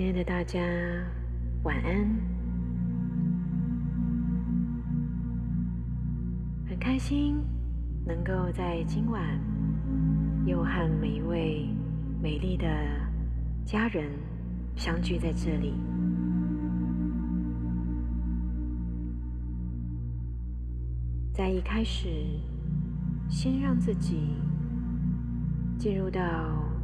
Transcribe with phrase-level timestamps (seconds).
[0.00, 0.58] 亲爱的大家，
[1.62, 1.94] 晚安。
[6.66, 7.36] 很开心
[8.06, 9.22] 能够在今晚
[10.46, 11.68] 又和每一位
[12.18, 12.66] 美丽的
[13.66, 14.10] 家人
[14.74, 15.74] 相聚在这里。
[21.30, 22.08] 在一开始，
[23.28, 24.30] 先让自己
[25.76, 26.22] 进入到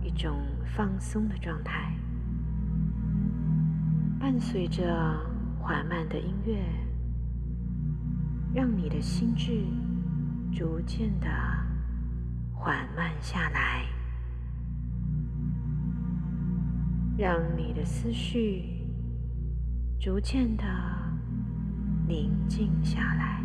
[0.05, 0.37] 一种
[0.77, 1.96] 放松的状态。
[4.27, 4.85] 伴随着
[5.61, 6.61] 缓慢的音乐，
[8.53, 9.65] 让你的心智
[10.53, 11.29] 逐渐的
[12.53, 13.87] 缓慢下来，
[17.17, 18.85] 让你的思绪
[19.97, 20.65] 逐渐的
[22.09, 23.45] 宁静下来，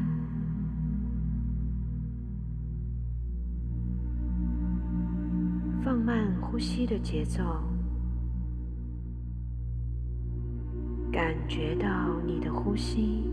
[5.83, 7.70] 放慢呼吸的节奏。
[11.41, 11.89] 感觉到
[12.23, 13.23] 你的呼吸，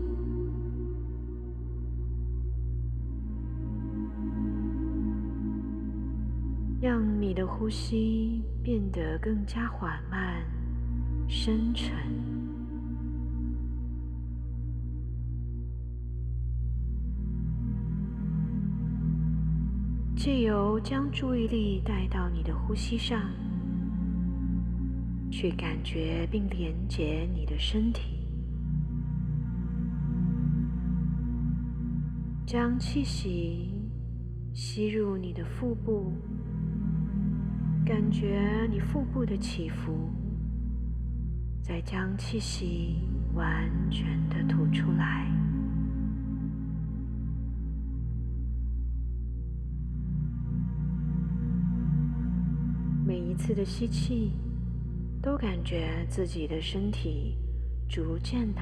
[6.81, 10.43] 让你的呼吸变得更加缓慢、
[11.27, 11.95] 深沉。
[20.15, 23.21] 借由将注意力带到你的呼吸上。
[25.41, 28.27] 去感觉并连接你的身体，
[32.45, 33.73] 将气息
[34.53, 36.11] 吸入你的腹部，
[37.85, 40.09] 感觉你腹部的起伏，
[41.61, 42.97] 再将气息
[43.33, 45.25] 完全的吐出来。
[53.07, 54.33] 每一次的吸气。
[55.21, 57.35] 都感觉自己的身体
[57.89, 58.61] 逐渐的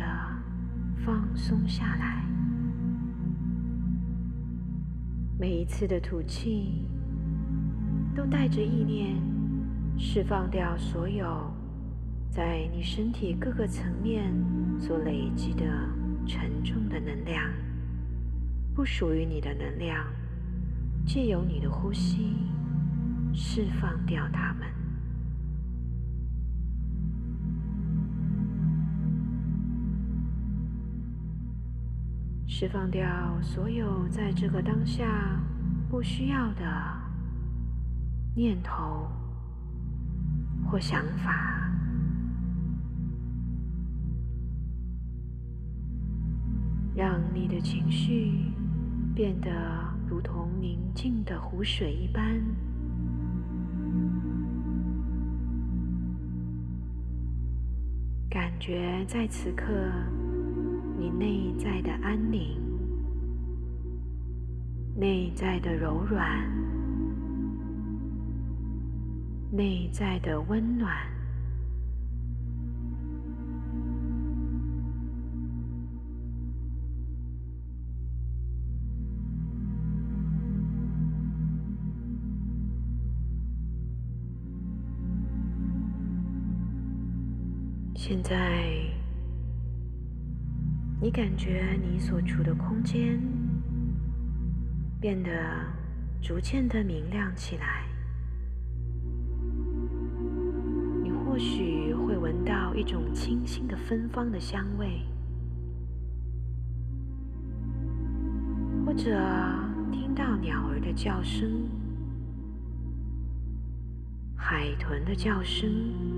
[1.05, 2.25] 放松下来，
[5.39, 6.87] 每一次的吐气
[8.15, 9.15] 都带着意念
[9.99, 11.53] 释放掉所有
[12.31, 14.33] 在你身体各个层面
[14.79, 15.63] 所累积的
[16.25, 17.39] 沉重的能量，
[18.73, 20.07] 不属于你的能量，
[21.05, 22.35] 借由你的呼吸
[23.31, 24.76] 释放掉它们。
[32.59, 33.07] 释放掉
[33.39, 35.39] 所有在这个当下
[35.87, 36.65] 不需要的
[38.35, 39.07] 念头
[40.65, 41.69] 或想法，
[46.95, 48.51] 让你的情绪
[49.13, 49.51] 变得
[50.09, 52.41] 如同宁静的湖水一般，
[58.27, 59.63] 感觉在此刻。
[60.99, 62.59] 你内在的安宁，
[64.95, 66.25] 内在的柔软，
[69.51, 70.91] 内在的温暖。
[87.95, 88.76] 现在。
[90.99, 93.21] 你感觉你所处的空间
[94.99, 95.29] 变得
[96.19, 97.85] 逐渐的明亮起来，
[101.03, 105.03] 你或许会闻到一种清新的芬芳的香味，
[108.83, 109.03] 或者
[109.91, 111.69] 听到鸟儿的叫声、
[114.35, 116.16] 海豚的叫声。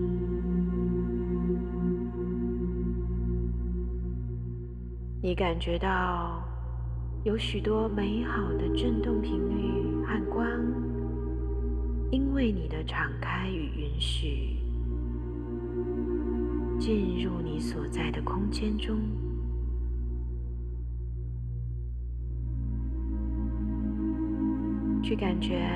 [5.21, 6.41] 你感觉到
[7.25, 10.47] 有许多美好的振动频率和光，
[12.09, 14.55] 因为你的敞开与允许，
[16.79, 18.97] 进入你所在的空间中，
[25.03, 25.69] 去感觉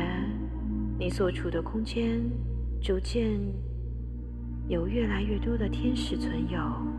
[0.98, 2.22] 你所处的空间
[2.81, 3.38] 逐渐
[4.69, 6.93] 有越来越多的天使存有。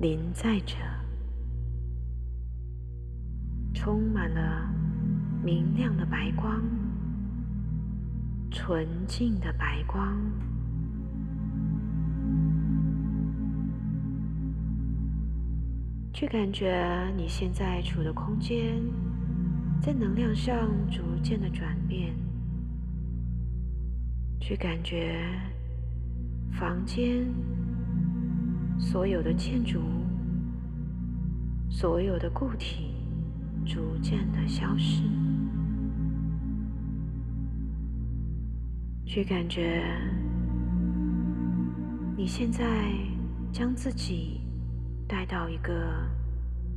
[0.00, 0.76] 临在着，
[3.74, 4.72] 充满了
[5.42, 6.62] 明亮的白光，
[8.48, 10.16] 纯净的白光，
[16.12, 18.80] 去感觉你现在处的空间
[19.82, 22.14] 在能量上逐渐的转变，
[24.38, 25.28] 去感觉
[26.52, 27.26] 房间、
[28.78, 30.06] 所有的建筑物、
[31.68, 32.94] 所有的固体
[33.66, 35.02] 逐渐的消失，
[39.04, 39.84] 去感觉
[42.16, 42.92] 你现在
[43.52, 44.40] 将自己
[45.06, 46.08] 带到一个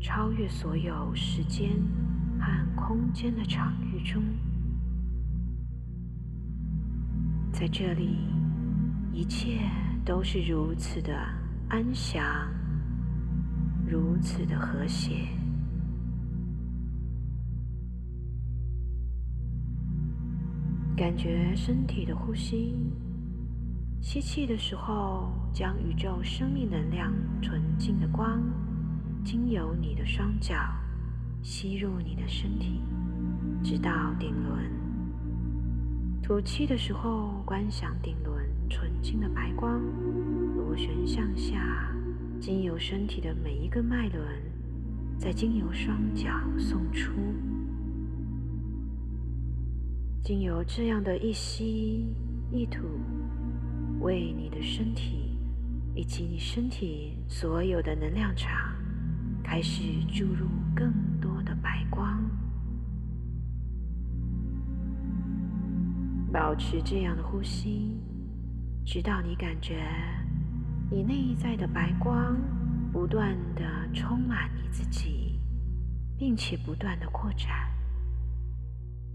[0.01, 1.69] 超越所有时间
[2.39, 4.21] 和空间的场域中。
[7.51, 8.17] 在这里，
[9.13, 9.59] 一切
[10.03, 11.13] 都是如此的
[11.71, 12.21] 安详，
[13.87, 15.25] 如此的和谐。
[20.97, 22.75] 感觉身体的呼吸，
[24.01, 28.43] 吸气的时候，将宇宙生命能量纯净的光，
[29.23, 30.53] 经由你的双脚
[31.41, 32.81] 吸入你的身体，
[33.63, 34.69] 直到顶轮。
[36.21, 39.81] 吐气的时候，观想顶轮纯净的白光
[40.71, 41.93] 螺旋向下，
[42.39, 44.25] 经由身体的每一个脉轮，
[45.17, 47.11] 再经由双脚送出。
[50.23, 52.15] 经由这样的一吸
[52.53, 52.87] 一吐，
[53.99, 55.37] 为你的身体
[55.93, 58.73] 以及你身体所有的能量场
[59.43, 62.17] 开始注入更多的白光。
[66.31, 67.99] 保持这样的呼吸，
[68.85, 69.85] 直到你感觉
[70.93, 72.35] 你内在的白光
[72.91, 75.39] 不断的充满你自己，
[76.17, 77.49] 并且不断的扩展，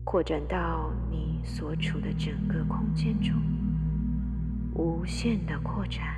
[0.03, 3.35] 扩展到你所处的整个空间中，
[4.73, 6.17] 无限的扩展，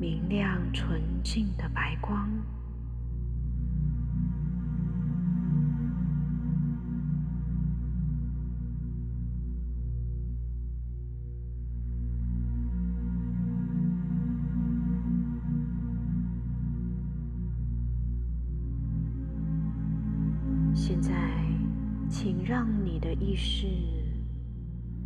[0.00, 2.28] 明亮纯净的白光。
[23.38, 23.68] 识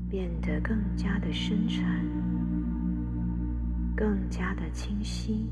[0.08, 1.84] 变得更加的深沉，
[3.94, 5.50] 更加的清晰。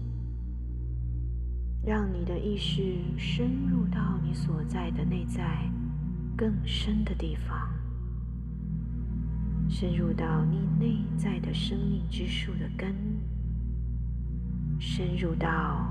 [1.85, 5.71] 让你的意识深入到你所在的内在
[6.37, 7.71] 更深的地方，
[9.69, 12.95] 深入到你内在的生命之树的根，
[14.79, 15.87] 深入到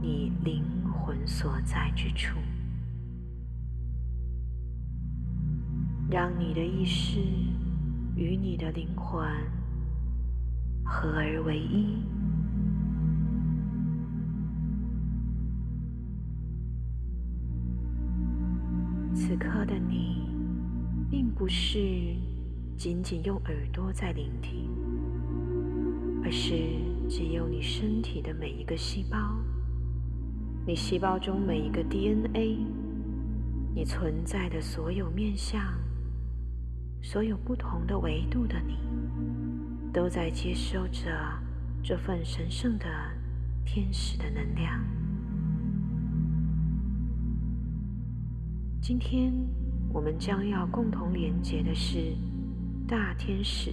[0.00, 2.36] 你灵魂所在之处。
[6.10, 7.20] 让你的意识
[8.16, 9.24] 与你的灵魂
[10.84, 12.02] 合而为一。
[19.14, 20.28] 此刻的你，
[21.08, 21.78] 并不是
[22.76, 24.68] 仅仅用耳朵在聆听，
[26.24, 26.54] 而是
[27.08, 29.16] 只有你身体的每一个细胞，
[30.66, 32.66] 你细胞中每一个 DNA，
[33.72, 35.79] 你存在的所有面相。
[37.02, 38.78] 所有不同的维度的你，
[39.92, 41.10] 都在接收着
[41.82, 42.86] 这份神圣的
[43.64, 44.80] 天使的能量。
[48.80, 49.32] 今天
[49.92, 52.14] 我们将要共同连接的是
[52.86, 53.72] 大天使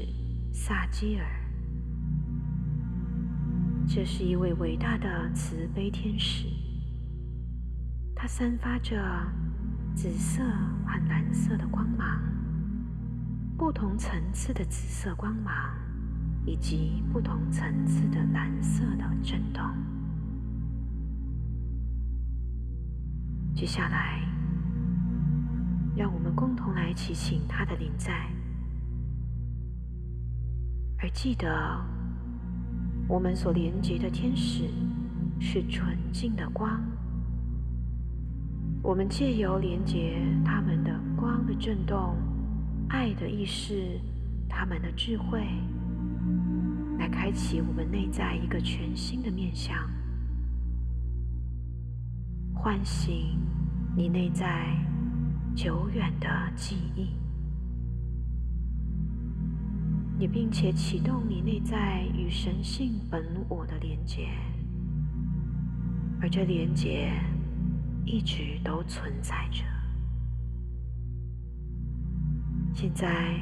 [0.52, 1.26] 萨基尔。
[3.88, 6.48] 这是一位伟大的慈悲天使，
[8.16, 8.98] 他散发着
[9.96, 10.44] 紫色
[10.86, 12.37] 和蓝色的光芒。
[13.58, 15.52] 不同层次的紫色光芒，
[16.46, 19.64] 以及不同层次的蓝色的震动。
[23.56, 24.22] 接下来，
[25.96, 28.30] 让我们共同来祈请他的临在，
[31.00, 31.84] 而记得，
[33.08, 34.70] 我们所连接的天使
[35.40, 36.80] 是纯净的光。
[38.84, 42.16] 我们借由连接他们的光的震动。
[42.90, 44.00] 爱的意识，
[44.48, 45.46] 他们的智慧，
[46.98, 49.76] 来开启我们内在一个全新的面向，
[52.54, 53.38] 唤醒
[53.96, 54.74] 你内在
[55.56, 57.10] 久远的记忆，
[60.18, 64.30] 你并且启动你内在与神性本我的连接，
[66.22, 67.12] 而这连接
[68.06, 69.64] 一直都存在着。
[72.80, 73.36] 现在，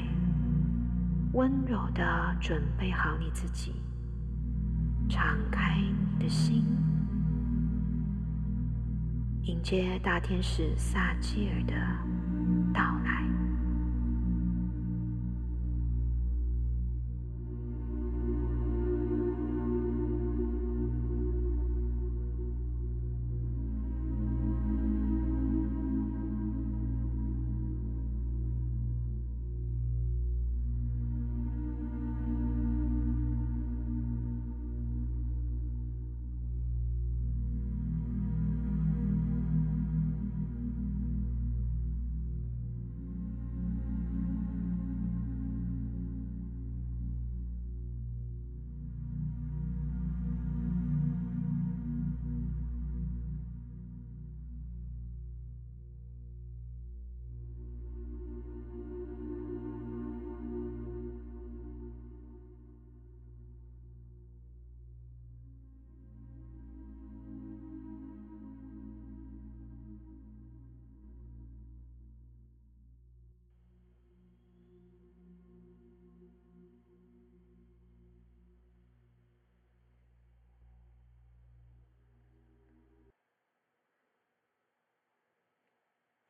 [1.33, 3.73] 温柔的准备好你自己，
[5.09, 6.63] 敞开你的心，
[9.43, 11.73] 迎接大天使萨基尔的
[12.73, 13.34] 到来。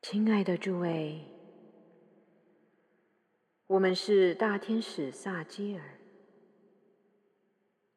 [0.08, 1.20] 亲爱的诸位，
[3.66, 5.98] 我们是大天使萨基尔，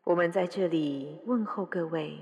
[0.06, 2.18] 我们在这里问候各位，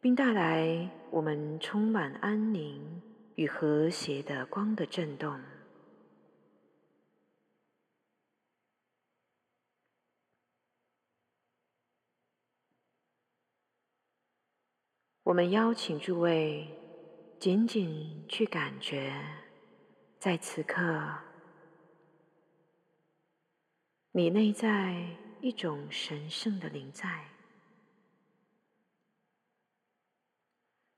[0.00, 3.00] 并带来我们充满安宁
[3.36, 5.40] 与和谐的光的震动。
[15.22, 16.68] 我们邀请诸位
[17.42, 19.12] 仅仅去感觉，
[20.20, 21.18] 在此刻，
[24.12, 27.24] 你内在一种神圣的灵在，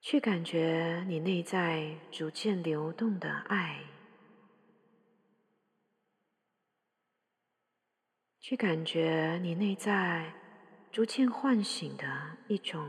[0.02, 3.82] 去感觉你内在逐渐流动的爱，
[8.38, 10.34] 去感觉你内在
[10.92, 12.86] 逐渐唤醒的一种。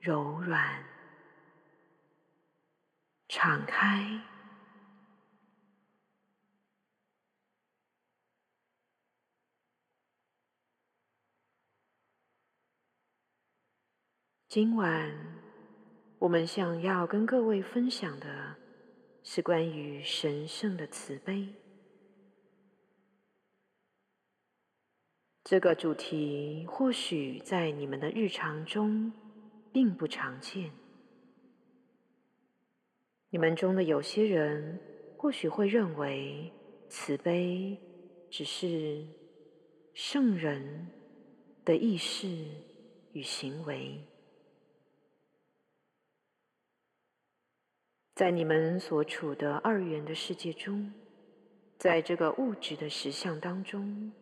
[0.00, 0.84] 柔软，
[3.28, 4.22] 敞开。
[14.48, 15.14] 今晚
[16.18, 18.56] 我们想要跟各位分享的
[19.22, 21.54] 是关于神圣的慈悲
[25.44, 29.12] 这个主题，或许在你们的日常中。
[29.76, 30.85] 并不常见。
[33.30, 34.78] 你们中的有些人
[35.16, 36.52] 或许会认为，
[36.88, 37.78] 慈悲
[38.30, 39.04] 只是
[39.94, 40.88] 圣人
[41.64, 42.26] 的意识
[43.12, 44.00] 与行为。
[48.14, 50.92] 在你们所处的二元的世界中，
[51.78, 54.12] 在这个物质的实相当中，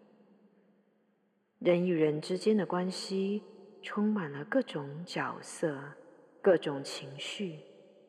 [1.59, 3.43] 人与人之间的关系。
[3.87, 5.79] 充满了各种角色、
[6.41, 7.59] 各种情绪、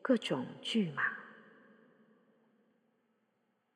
[0.06, 1.02] 各种剧码。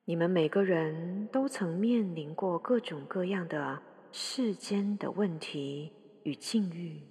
[0.05, 3.83] 你们每个人都曾面临过各种各样的
[4.13, 5.91] 世间的问题
[6.23, 7.01] 与境遇。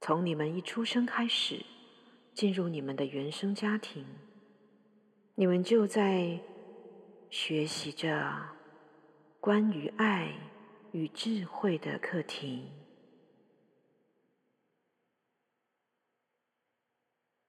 [0.00, 1.62] 从你们一出生开始，
[2.32, 4.06] 进入你们的原生家庭，
[5.34, 6.40] 你们就在
[7.28, 8.56] 学习着
[9.40, 10.34] 关于爱。
[10.92, 12.66] 与智慧的课题，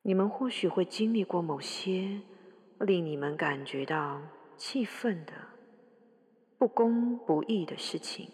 [0.03, 2.22] 你们或许会经历过某些
[2.79, 4.22] 令你们感觉到
[4.58, 5.34] 气愤的
[6.58, 8.29] 不公不义的事情。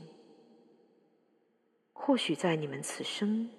[1.93, 3.50] 或许在你们此生，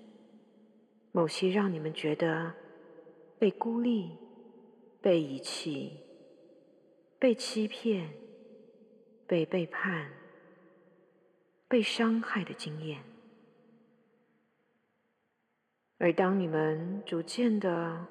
[1.12, 2.54] 某些让你们觉得
[3.38, 4.16] 被孤立、
[5.00, 5.98] 被遗弃、
[7.18, 8.10] 被欺骗、
[9.26, 10.12] 被背叛。
[11.70, 13.04] 被伤害的经验，
[15.98, 18.06] 而当你们逐渐的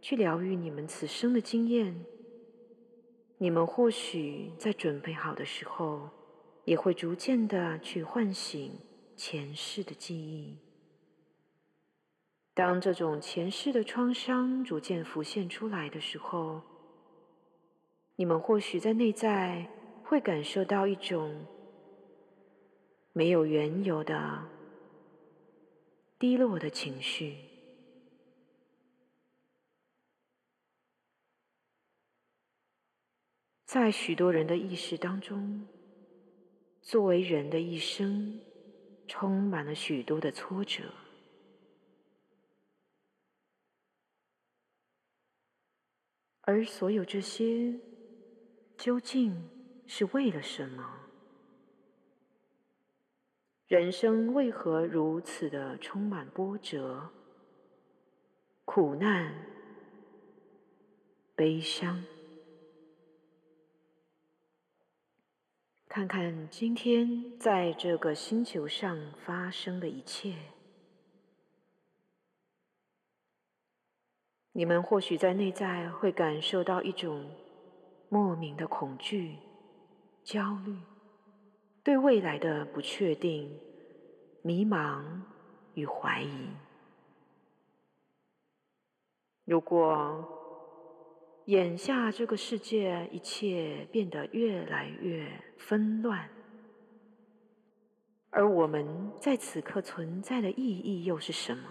[0.00, 2.04] 去疗愈你们此生的经验，
[3.38, 6.08] 你们或许在准备好的时候，
[6.64, 8.78] 也会逐渐的去唤醒
[9.16, 10.56] 前世的记忆。
[12.54, 16.62] 当这种前世的创伤逐渐浮现出来的时候，
[18.16, 19.68] 你们或许在内在
[20.04, 21.46] 会感受到一种。
[23.16, 24.44] 没有缘由的
[26.24, 27.36] 低落的情绪，
[33.66, 35.68] 在许多人的意识当中，
[36.80, 38.40] 作为人的一生，
[39.06, 40.94] 充满了许多的挫折，
[46.40, 47.78] 而所有这些，
[48.78, 49.50] 究竟
[49.86, 51.03] 是为了什么？
[53.66, 57.08] 人生为何如此的充满波折、
[58.66, 59.34] 苦难、
[61.34, 62.04] 悲伤？
[65.88, 70.34] 看看今天在这个星球上发生的一切，
[74.52, 77.30] 你们或许在内在会感受到一种
[78.10, 79.38] 莫名的恐惧、
[80.22, 80.76] 焦虑。
[81.84, 83.60] 对未来的不确定、
[84.40, 85.04] 迷茫
[85.74, 86.48] 与怀疑。
[89.44, 90.26] 如果
[91.44, 96.30] 眼下这个世界一切变得越来越纷乱，
[98.30, 101.68] 而我们在此刻存在的意义又是什么？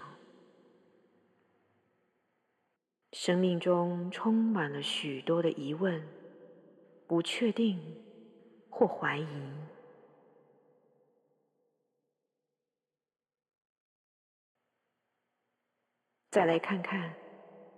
[3.10, 6.06] 生命中充满了许多的疑问、
[7.08, 7.80] 不确定
[8.70, 9.63] 或怀疑。
[16.34, 17.14] 再来看看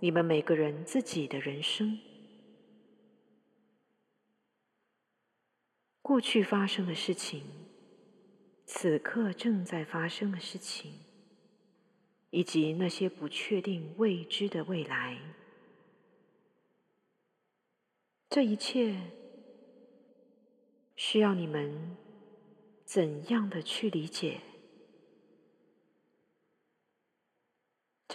[0.00, 1.98] 你们每个人自己的人生，
[6.00, 7.42] 过去发生的事情，
[8.64, 10.90] 此刻正在发生的事情，
[12.30, 15.18] 以及那些不确定未知的未来，
[18.30, 18.96] 这一切
[20.94, 21.94] 需要你们
[22.86, 24.40] 怎样的去理解？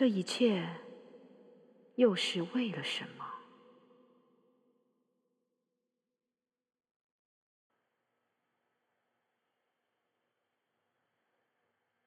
[0.01, 0.67] 这一切
[1.93, 3.25] 又是为了什么？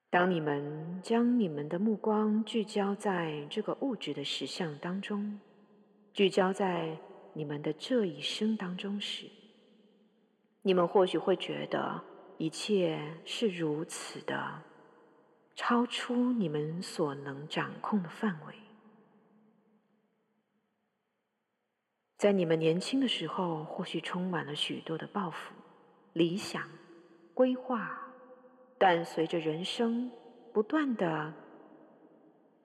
[0.09, 5.39] 当你们将你们的目光聚焦在这个物质的实相当中，
[6.11, 6.99] 聚焦在
[7.31, 9.29] 你们的这一生当中时，
[10.63, 12.03] 你们或许会觉得
[12.37, 14.64] 一切是如此的。
[15.55, 18.55] 超出你们所能掌控的范围。
[22.17, 25.53] 在你们年轻的时候，或许充满了许多的抱负、
[26.13, 26.69] 理想、
[27.33, 28.11] 规划，
[28.77, 30.11] 但随着人生
[30.53, 31.33] 不断的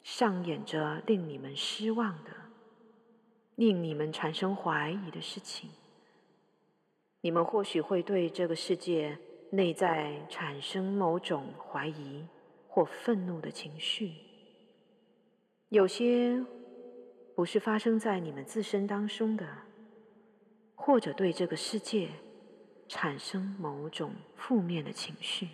[0.03, 2.31] 上演着令你们失望的、
[3.57, 5.71] 令你们产生怀疑的事情，
[7.21, 9.19] 你们或许会对这个世界
[9.51, 12.25] 内在产生某种怀疑。
[12.73, 14.13] 或愤怒的情绪，
[15.71, 16.41] 有些
[17.35, 19.45] 不是发生在你们自身当中的，
[20.77, 22.09] 或者对这个世界
[22.87, 25.49] 产生某种负面的情绪。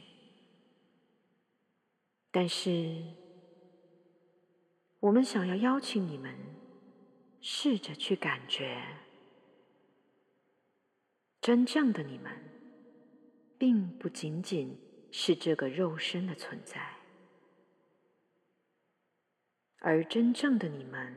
[2.30, 3.02] 但是，
[5.00, 6.36] 我们想要邀请你们
[7.40, 8.82] 试着去感觉，
[11.40, 12.30] 真正的你们，
[13.56, 14.78] 并不仅仅
[15.10, 16.95] 是这个肉身的存在。
[19.88, 21.14] 而真正的你们，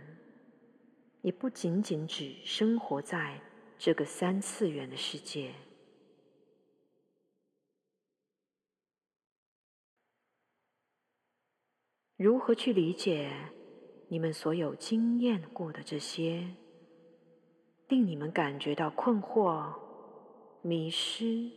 [1.24, 3.42] 也不仅仅只生活在
[3.80, 5.56] 这个三次元的世界。
[12.16, 13.34] 如何去理解
[14.08, 16.48] 你们所有经验过的这些，
[17.88, 19.74] 令你们感觉到困惑、
[20.62, 21.50] 迷失、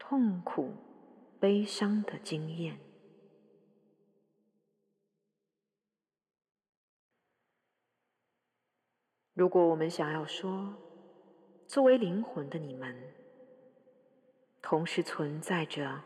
[0.00, 0.74] 痛苦、
[1.38, 2.91] 悲伤的经验？
[9.34, 10.74] 如果我们想要说，
[11.66, 12.94] 作为灵魂的你们，
[14.60, 16.02] 同时存在着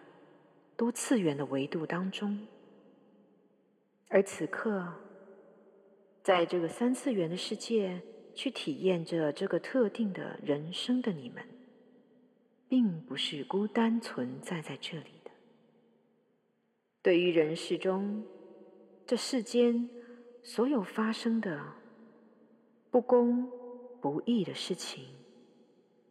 [0.76, 2.46] 多次元的维度当中，
[4.08, 4.92] 而此刻，
[6.22, 8.00] 在这个三次元的世界
[8.32, 11.44] 去体验着这个特定的人生的你们，
[12.68, 15.32] 并不是孤单存在在这里的。
[17.02, 18.24] 对于人世中
[19.04, 19.90] 这世间
[20.44, 21.60] 所有发生的。
[22.96, 23.46] 不公
[24.00, 25.04] 不义的事情，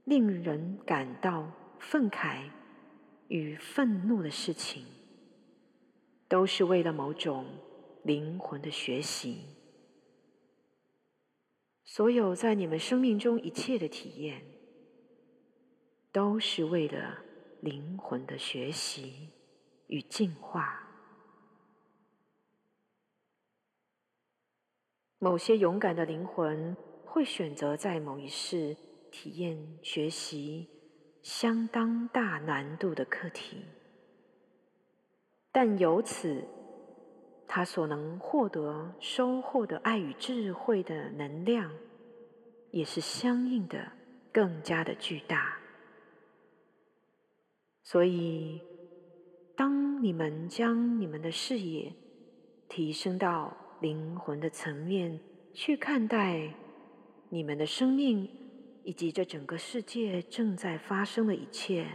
[0.03, 2.51] 令人感到愤慨
[3.27, 4.85] 与愤怒的事情，
[6.27, 7.47] 都是为了某种
[8.03, 9.47] 灵魂的学习。
[11.83, 14.43] 所有在你们生命中一切的体验，
[16.11, 17.17] 都是为了
[17.61, 19.29] 灵魂的学习
[19.87, 20.84] 与进化。
[25.25, 28.77] 某些勇敢的灵魂会选择在某一世
[29.09, 30.67] 体验学习
[31.23, 33.65] 相当大难度的课题，
[35.51, 36.43] 但由此
[37.47, 41.71] 他所能获得收获的爱与智慧的能量，
[42.69, 43.93] 也是相应的
[44.31, 45.57] 更加的巨大。
[47.81, 48.61] 所以，
[49.55, 51.91] 当你们将你们的视野
[52.69, 53.64] 提升到。
[53.81, 55.19] 灵魂的层面
[55.53, 56.53] 去看待
[57.29, 58.29] 你们的生命，
[58.83, 61.87] 以及这整个世界正在发生的一切，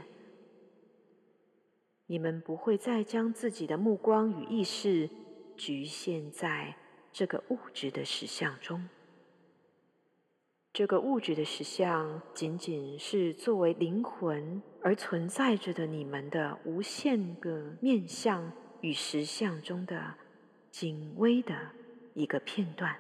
[2.07, 5.09] 你们不会再将自己的目光与意识
[5.57, 6.77] 局限在
[7.13, 8.89] 这个物质的实相中。
[10.73, 20.15] 这个物质的实相仅仅是作为灵魂而存在着的，你们的无限个面相与实相中的。
[20.71, 21.73] 精微的
[22.15, 22.97] 一个片段，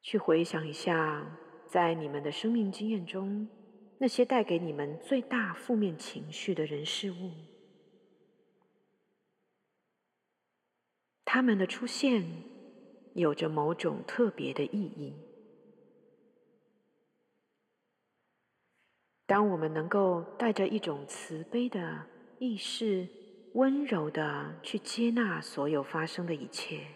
[0.00, 3.48] 去回想一下，在你们的生命经验中，
[3.98, 7.32] 那些带给你们最大负面情绪的人事物，
[11.24, 12.24] 他们的出现
[13.14, 15.31] 有着某种特别的意义。
[19.26, 22.06] 当我们能够带着一种慈悲的
[22.38, 23.08] 意识
[23.54, 26.86] 温柔的去接纳所有发生的一切，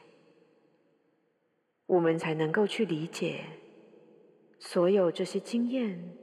[1.86, 3.44] 我们才能够去理解，
[4.58, 6.16] 所有这些经验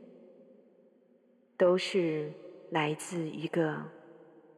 [1.57, 2.31] 都是
[2.69, 3.83] 来自一个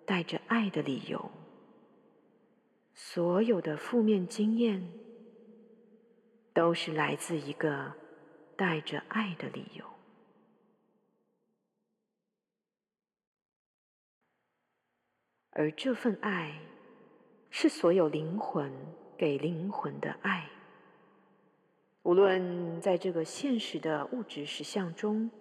[0.06, 1.32] 带着爱的理由。
[2.94, 4.82] 所有的负面经验
[6.54, 7.94] 都是来自一个
[8.56, 9.86] 带着爱的理由，
[15.56, 16.62] 而这份爱
[17.50, 18.72] 是所有灵魂
[19.18, 20.48] 给灵魂的爱。
[22.04, 25.32] 无论在这个现实的物质实相中，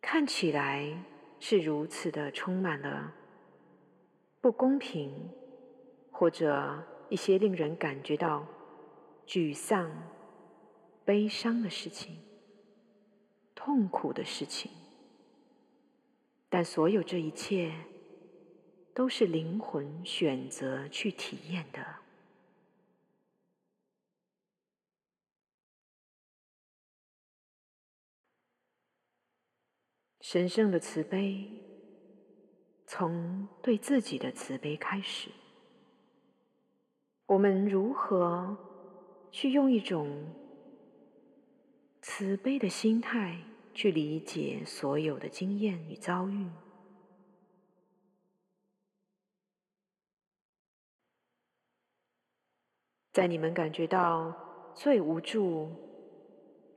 [0.00, 1.04] 看起来
[1.38, 3.14] 是如此的充满了
[4.40, 5.30] 不公平。
[6.10, 8.44] 或者一些令人感觉到
[9.24, 9.88] 沮丧、
[11.04, 12.18] 悲伤的事情、
[13.54, 14.72] 痛苦的事情，
[16.48, 17.72] 但所有这一切
[18.98, 22.00] 都是灵魂选择去体验的。
[30.20, 31.48] 神圣的慈悲，
[32.88, 35.30] 从对自己的慈悲开始。
[37.26, 38.58] 我们如何
[39.30, 40.34] 去用一种
[42.02, 43.40] 慈悲的心态
[43.72, 46.50] 去理解所有的经验与遭遇？
[53.12, 54.34] 在你们感觉到
[54.74, 55.70] 最无助、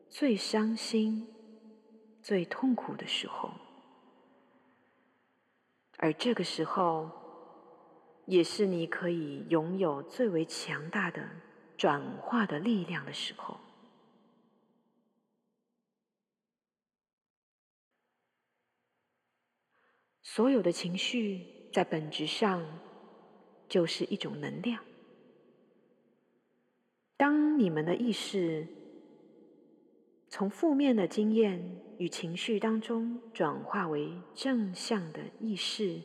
[0.09, 1.27] 最伤心、
[2.21, 3.51] 最痛苦的时候，
[5.97, 7.19] 而这个时候。
[8.27, 11.27] 也是你可以拥有最为强大的
[11.75, 13.59] 转化的力量的时候。
[20.21, 22.63] 所有的情绪在本质上
[23.67, 24.81] 就是一种能量。
[27.21, 28.65] 当你们的意识
[30.27, 36.01] 从负面的经验与情绪当中转化为正向的意识。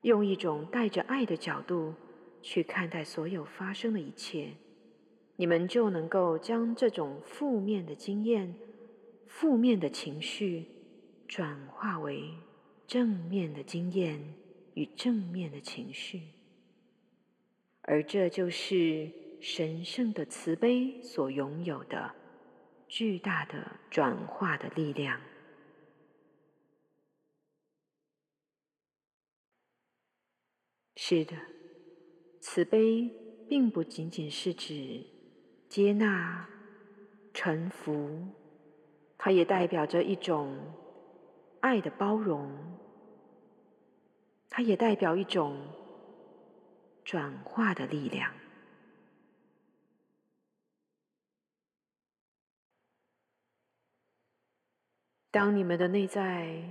[0.00, 1.94] 用一种带着爱的角度
[2.42, 4.54] 去看待所有发生的一切，
[5.36, 8.52] 你们就能够将这种负面的经验、
[9.28, 10.66] 负面的情绪
[11.28, 12.24] 转化为
[12.88, 14.34] 正面的经验
[14.74, 16.22] 与正面的情绪，
[17.82, 19.08] 而这就是
[19.40, 22.14] 神圣的慈悲所拥有的
[22.88, 25.20] 巨大的转化的力量。
[30.96, 31.36] 是的，
[32.40, 33.08] 慈悲
[33.48, 35.06] 并不仅仅是指
[35.68, 36.48] 接纳、
[37.32, 38.26] 臣服，
[39.16, 40.74] 它也代表着一种
[41.60, 42.50] 爱的包容，
[44.50, 45.68] 它也代表一种
[47.04, 48.34] 转化的力量。
[55.30, 56.62] 当你们的内在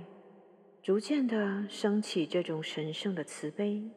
[0.82, 3.88] 逐渐的升起这种神圣的慈悲。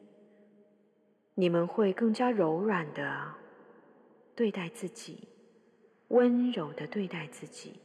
[1.34, 3.34] 你们会更加柔软的
[4.36, 5.26] 对待自己，
[6.08, 7.80] 温柔的对待自己，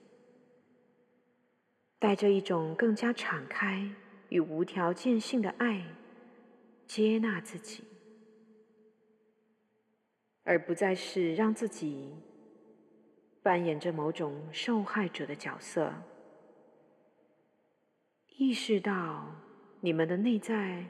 [1.97, 3.89] 带着一种更加敞开
[4.27, 5.81] 与无条件性的爱
[6.85, 7.85] 接纳自己，
[10.43, 12.13] 而不再是让自己
[13.41, 15.93] 扮演着某种受害者的角色。
[18.37, 19.35] 意识到
[19.81, 20.85] 你们的内在。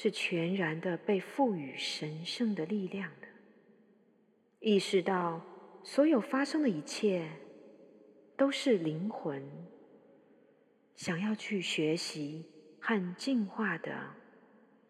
[0.00, 3.26] 是全然的被赋予神圣的力量的，
[4.60, 5.42] 意识到
[5.82, 7.28] 所有发生的一切
[8.36, 9.42] 都是灵魂
[10.94, 12.44] 想要去学习
[12.80, 13.92] 和进化的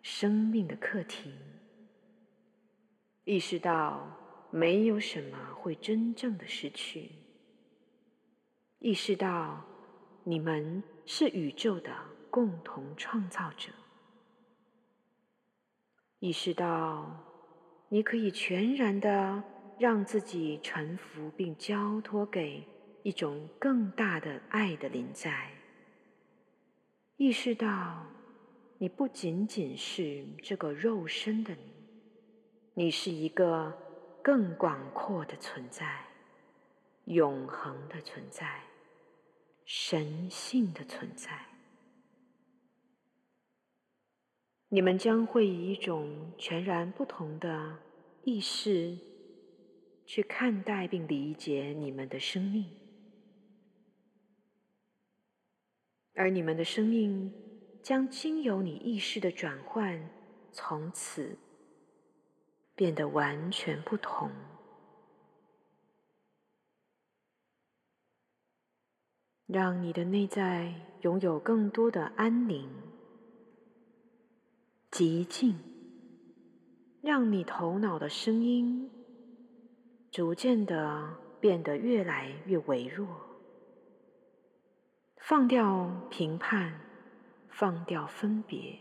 [0.03, 1.33] 生命的课题，
[3.25, 4.15] 意识到
[4.51, 7.13] 没有什么会真正的失去，
[8.79, 9.65] 意识到
[10.23, 11.91] 你们是宇宙的
[12.29, 13.71] 共同创造者。
[16.19, 17.11] 意识到，
[17.89, 19.43] 你可以全然的
[19.79, 22.63] 让自己臣服，并交托给
[23.03, 25.51] 一种更大的爱的临在。
[27.17, 28.05] 意识到，
[28.77, 31.73] 你不仅仅是这个肉身的你，
[32.75, 33.73] 你是一个
[34.23, 36.05] 更广阔的存在，
[37.07, 38.61] 永恒的存在，
[39.71, 41.47] 神性的存在。
[44.71, 47.77] 你们将会以一种全然不同的
[48.25, 48.97] 意识
[50.07, 52.65] 去看待并理解你们的生命，
[56.15, 57.31] 而你们的生命
[57.83, 60.09] 将经由你意识的转换，
[60.51, 61.37] 从此
[62.75, 64.31] 变得完全不同。
[69.49, 72.69] 让你的内在拥有更多的安宁、
[74.91, 75.59] 寂静，
[77.01, 78.91] 让你头脑的声音
[80.11, 83.09] 逐渐的变得越来越微弱，
[85.17, 86.79] 放掉评判，
[87.49, 88.79] 放掉分别，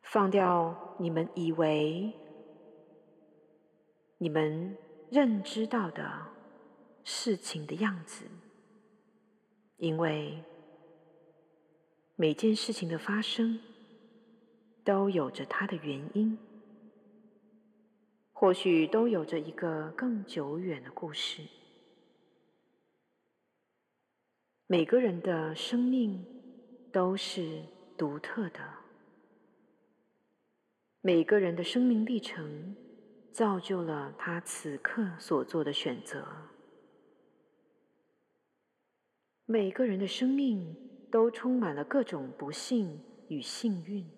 [0.00, 2.14] 放掉你们以为、
[4.16, 4.74] 你们
[5.10, 6.28] 认知到的
[7.04, 8.24] 事情的样子。
[9.80, 10.44] 因为
[12.14, 13.58] 每件事情的发生
[14.84, 16.38] 都有着它的原因，
[18.30, 21.42] 或许都有着一个更久远的故事。
[24.66, 26.22] 每个人的生命
[26.92, 27.62] 都是
[27.96, 28.60] 独特的，
[31.00, 32.76] 每个人的生命历程
[33.32, 36.49] 造就了他此刻所做的选择。
[39.50, 40.76] 每个人的生命
[41.10, 44.08] 都充满了各种不幸与幸运，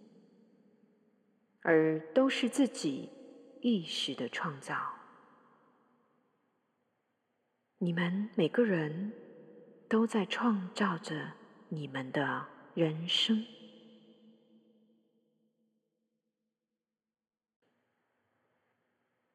[1.62, 3.08] 而都是自己
[3.62, 4.76] 意识的创造。
[7.78, 9.10] 你们每个人
[9.88, 11.32] 都在创造着
[11.70, 13.42] 你们的人生。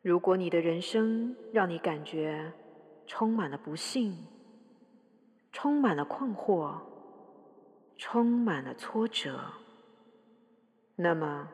[0.03, 2.53] 如果你的人生让你感觉
[3.07, 4.15] 充满了不幸，
[5.59, 6.79] 充满了困惑，
[7.97, 9.53] 充满了挫折。
[10.95, 11.49] 那么，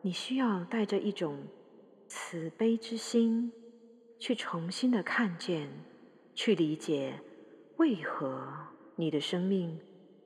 [0.00, 1.42] 你需要带着一种
[2.06, 3.52] 慈悲之心，
[4.16, 5.68] 去重新的看见，
[6.36, 7.20] 去理解
[7.78, 8.48] 为何
[8.94, 9.80] 你的生命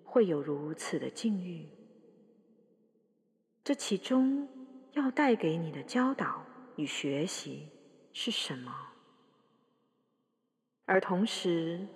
[0.04, 1.66] 会有如此的境遇。
[3.64, 4.46] 这其中
[4.92, 6.44] 要带给你的教导
[6.76, 7.70] 与学习
[8.12, 8.70] 是什么？
[10.84, 11.88] 而同时。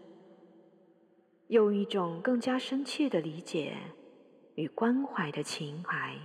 [1.49, 3.77] 用一种更加深切的理解
[4.57, 6.19] 与关怀的情怀，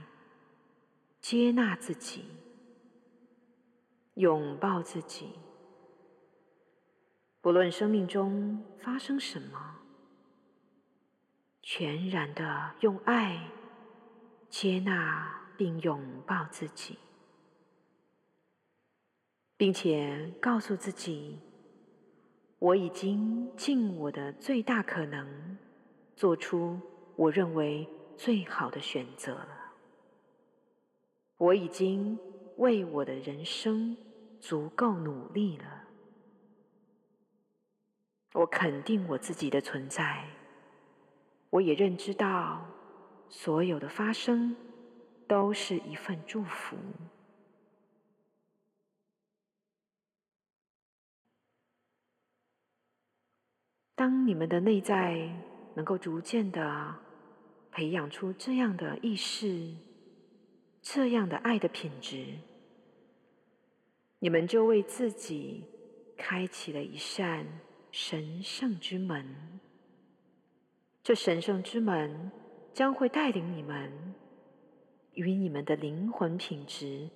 [1.19, 2.25] 接纳自己，
[4.15, 5.33] 拥抱自己。
[7.39, 9.79] 不论生命中发生什么，
[11.61, 13.49] 全然的用爱
[14.49, 16.97] 接纳并拥抱自己，
[19.55, 21.39] 并且告诉自己。
[22.61, 25.57] 我已经尽我的最大可能，
[26.15, 26.79] 做出
[27.15, 29.73] 我认为最好的选择了。
[31.37, 32.19] 我已经
[32.57, 33.97] 为我的人生
[34.39, 35.87] 足够努力了。
[38.33, 40.23] 我肯定我自己的存在，
[41.49, 42.63] 我也认知到
[43.27, 44.55] 所有的发生
[45.27, 46.77] 都是一份祝福。
[54.01, 55.29] 当你们的内在
[55.75, 56.95] 能够逐渐的
[57.71, 59.75] 培养出这样的意识、
[60.81, 62.25] 这样的爱的品质，
[64.17, 65.65] 你们就为自己
[66.17, 67.45] 开启了一扇
[67.91, 69.59] 神圣之门。
[71.03, 72.31] 这神圣之门
[72.73, 74.15] 将会带领你们
[75.13, 77.07] 与你们的灵魂品质，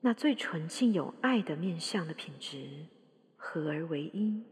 [0.00, 2.86] 那最纯净有爱的面相的品质
[3.36, 4.42] 合而为一。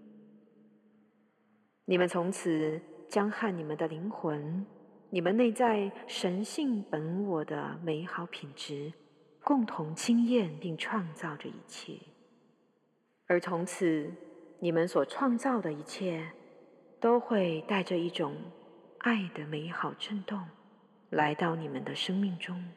[1.90, 4.64] 你们从此将和你们的灵魂、
[5.08, 8.92] 你们内在神性本我的美好品质
[9.42, 11.98] 共同经验并创造着一切，
[13.26, 14.08] 而从此
[14.60, 16.30] 你们所创造的一切
[17.00, 18.36] 都会带着一种
[18.98, 20.46] 爱的美好震动
[21.08, 22.72] 来到你们的生命中。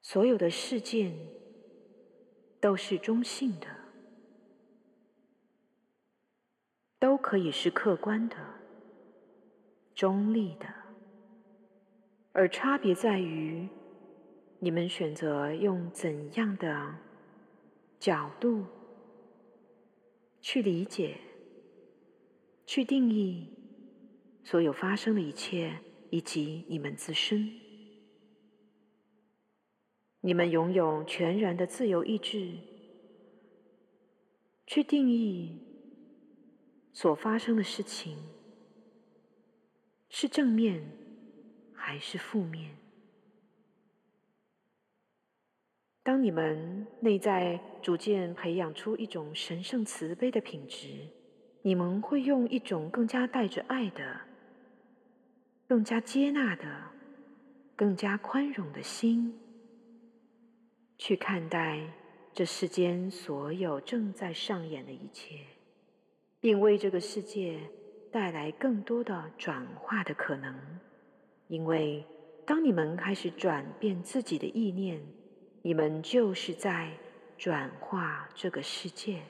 [0.00, 1.36] 所有的事件。
[2.60, 3.66] 都是中性的，
[6.98, 8.36] 都可以是客观的、
[9.94, 10.66] 中立的，
[12.32, 13.68] 而差别在于
[14.58, 16.96] 你们选择用怎样的
[18.00, 18.64] 角度
[20.40, 21.16] 去理解、
[22.66, 23.52] 去定义
[24.42, 25.78] 所有发生的一切，
[26.10, 27.67] 以及你们自身。
[30.20, 32.58] 你们拥有全然的自由意志，
[34.66, 35.60] 去定义
[36.92, 38.18] 所发生的事情
[40.08, 40.82] 是正面
[41.72, 42.76] 还是负面。
[46.02, 51.06] 当你们内在逐渐培养出一种神圣慈悲的品质，
[51.62, 54.20] 你们会用一种更加带着爱的、
[55.68, 56.64] 更加接纳的、
[57.76, 59.38] 更加宽容的心，
[60.98, 61.80] 去看待
[62.34, 65.38] 这世间所有正在上演的一切，
[66.40, 67.60] 并为这个世界
[68.12, 70.54] 带来更多的转化的可能。
[71.46, 72.04] 因为
[72.44, 75.00] 当你们开始转变自己的意念，
[75.62, 76.92] 你们就是在
[77.38, 79.22] 转化这个世界，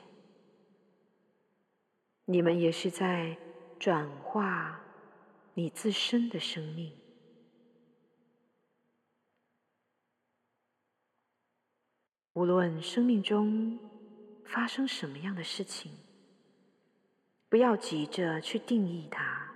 [2.25, 3.37] 你们也是在
[3.77, 4.81] 转化
[5.53, 6.98] 你自身的生命。
[12.39, 13.77] 无论生命中
[14.45, 15.91] 发生什么样的事情，
[17.49, 19.51] 不要急着去定义它，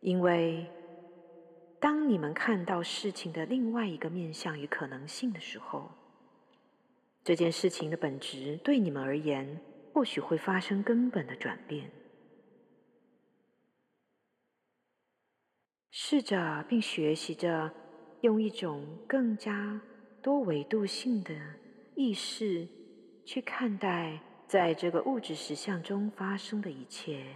[0.00, 0.70] 因为。
[1.80, 5.88] 当你们看到事情的另外一个面向与可能性的时候，
[7.22, 9.60] 这件事情的本质对你们而言
[9.94, 11.88] 或许会发生根本的转变。
[15.92, 17.72] 试着并学习着
[18.22, 19.80] 用一种更加
[20.22, 21.34] 多维度性的
[21.94, 22.66] 意识
[23.24, 27.34] 去看待在这个物质实相中发生的一切，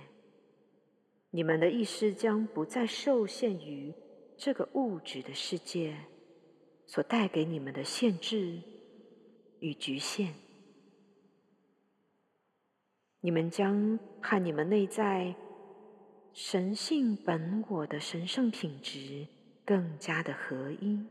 [1.31, 3.93] 你们的意识将不再受限于。
[4.35, 5.95] 这个物质的世界
[6.85, 8.61] 所带给你们的限制
[9.61, 10.35] 与局限，
[13.21, 15.37] 你们将和你们内在
[16.33, 19.29] 神性本我的神圣品质
[19.65, 21.07] 更加的合一。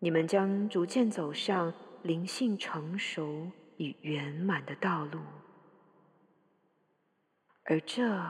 [0.00, 5.20] 你们将逐渐走上灵性成熟与圆满的道路，
[7.62, 8.20] 而这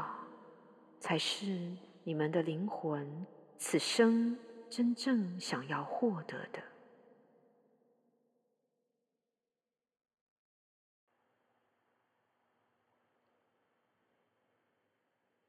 [1.00, 1.76] 才是。
[2.02, 3.26] 你们的灵魂
[3.58, 4.36] 此生
[4.70, 6.60] 真正想要获得的，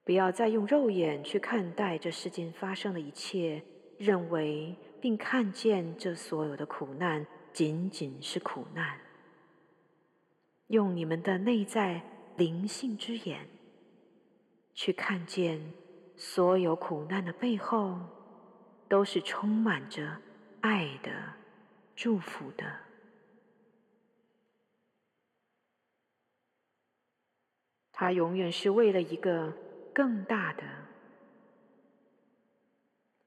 [0.04, 3.64] 不要再用肉眼去看待这世间发生的一切，
[3.98, 9.00] 认为并看见这所有的苦难仅仅是苦难。
[10.68, 12.02] 用你们的内在
[12.38, 13.50] 灵性之眼
[14.74, 15.74] 去看见。
[16.18, 18.00] 所有苦难的背后，
[18.88, 20.22] 都是充满着
[20.60, 21.12] 爱的
[21.96, 22.64] 祝福的。
[27.92, 29.52] 它永远是为了一个
[29.92, 30.64] 更大的、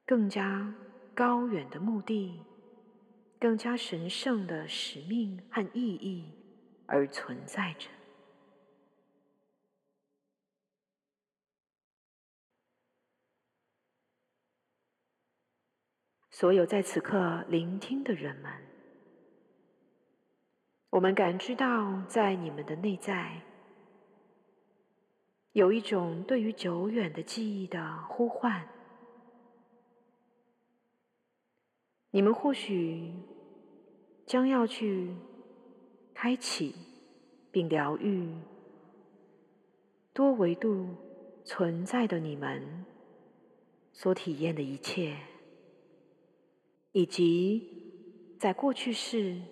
[0.07, 0.73] 更加
[1.15, 2.41] 高远的目的、
[3.39, 6.33] 更加神圣的使命和意义
[6.87, 7.89] 而存在着。
[16.31, 18.53] 所有在此刻聆听的人们，
[20.91, 23.41] 我们感知到，在你们的内在
[25.53, 28.74] 有一种对于久远的记忆的呼唤。
[32.15, 33.13] 你们或许
[34.25, 35.13] 将要去
[36.15, 36.73] 开启
[37.51, 38.33] 并疗愈
[40.13, 40.95] 多维度
[41.45, 42.85] 存在的你们
[43.93, 45.17] 所体验的一切。
[46.93, 49.43] 以及在过去式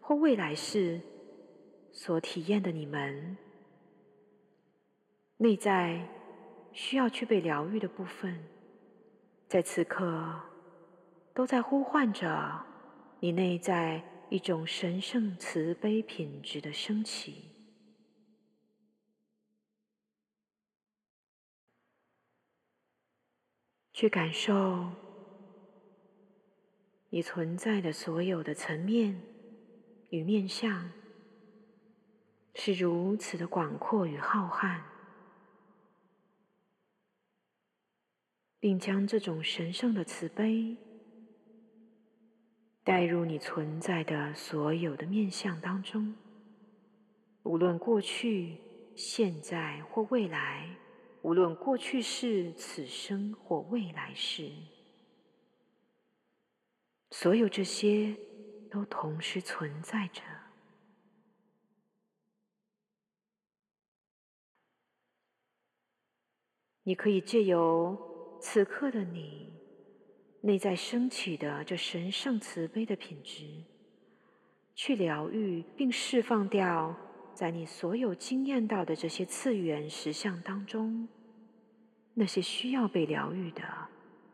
[0.00, 0.98] 或未来式
[1.92, 3.36] 所体验的你们
[5.36, 6.08] 内在
[6.72, 8.42] 需要去被疗愈的部分，
[9.46, 10.40] 在此刻
[11.40, 12.66] 都在呼唤着
[13.18, 17.50] 你内在一种神圣慈悲品质的升起，
[23.94, 24.92] 去感受。
[27.08, 29.22] 你存在的所有的层面
[30.10, 30.92] 与面相，
[32.54, 34.82] 是如此的广阔与浩瀚，
[38.58, 40.76] 并将这种神圣的慈悲
[42.82, 46.14] 带入你存在的所有的面相当中，
[47.42, 48.58] 无论过去、
[48.96, 50.76] 现在或未来，
[51.22, 54.50] 无论过去是、此生或未来世。
[57.10, 58.16] 所有这些
[58.70, 60.22] 都同时存在着。
[66.82, 69.52] 你可以借由此刻的你
[70.40, 73.44] 内在升起的这神圣慈悲的品质，
[74.74, 76.94] 去疗愈并释放掉
[77.34, 81.08] 在你所有经验到的这些次元实相当中
[82.14, 83.62] 那些需要被疗愈的、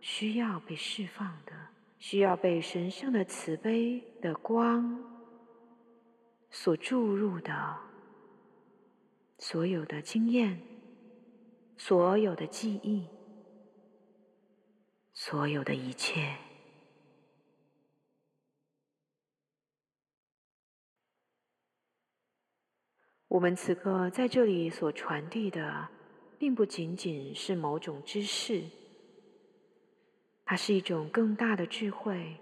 [0.01, 1.53] 需要被释放的。
[1.99, 5.03] 需要被神圣的慈悲的光
[6.51, 7.77] 所注入的
[9.39, 10.61] 所有的经验、
[11.79, 13.09] 所有的记忆、
[15.19, 16.37] 所有的一切。
[23.27, 25.89] 我们此刻在这里所传递的，
[26.39, 28.63] 并不仅仅是某种知识。
[30.45, 32.37] 它是一种更大的智慧，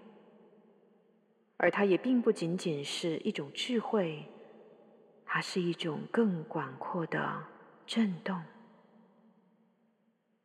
[1.55, 4.25] 而它也并不仅仅是一种智慧，
[5.25, 7.41] 它是一种更广阔的
[7.87, 8.43] 震动，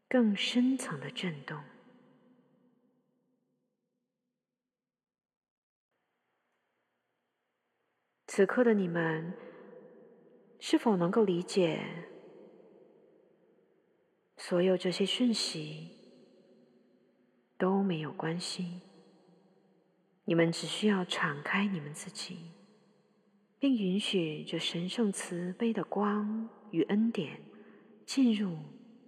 [0.08, 1.60] 更深层的震动。
[8.32, 9.34] 此刻的你们，
[10.60, 11.80] 是否能够理解
[14.36, 15.88] 所有这些讯息？
[17.58, 18.82] 都没有关系，
[20.26, 22.52] 你们只需要敞开你们自己，
[23.58, 27.40] 并允许这神圣慈悲的光与恩典
[28.06, 28.56] 进入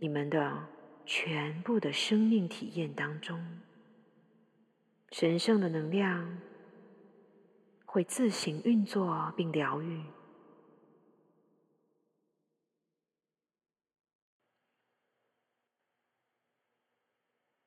[0.00, 0.66] 你们的
[1.06, 3.40] 全部的生命体验当中。
[5.12, 6.40] 神圣的能量
[7.92, 10.02] 会自行运作并疗愈。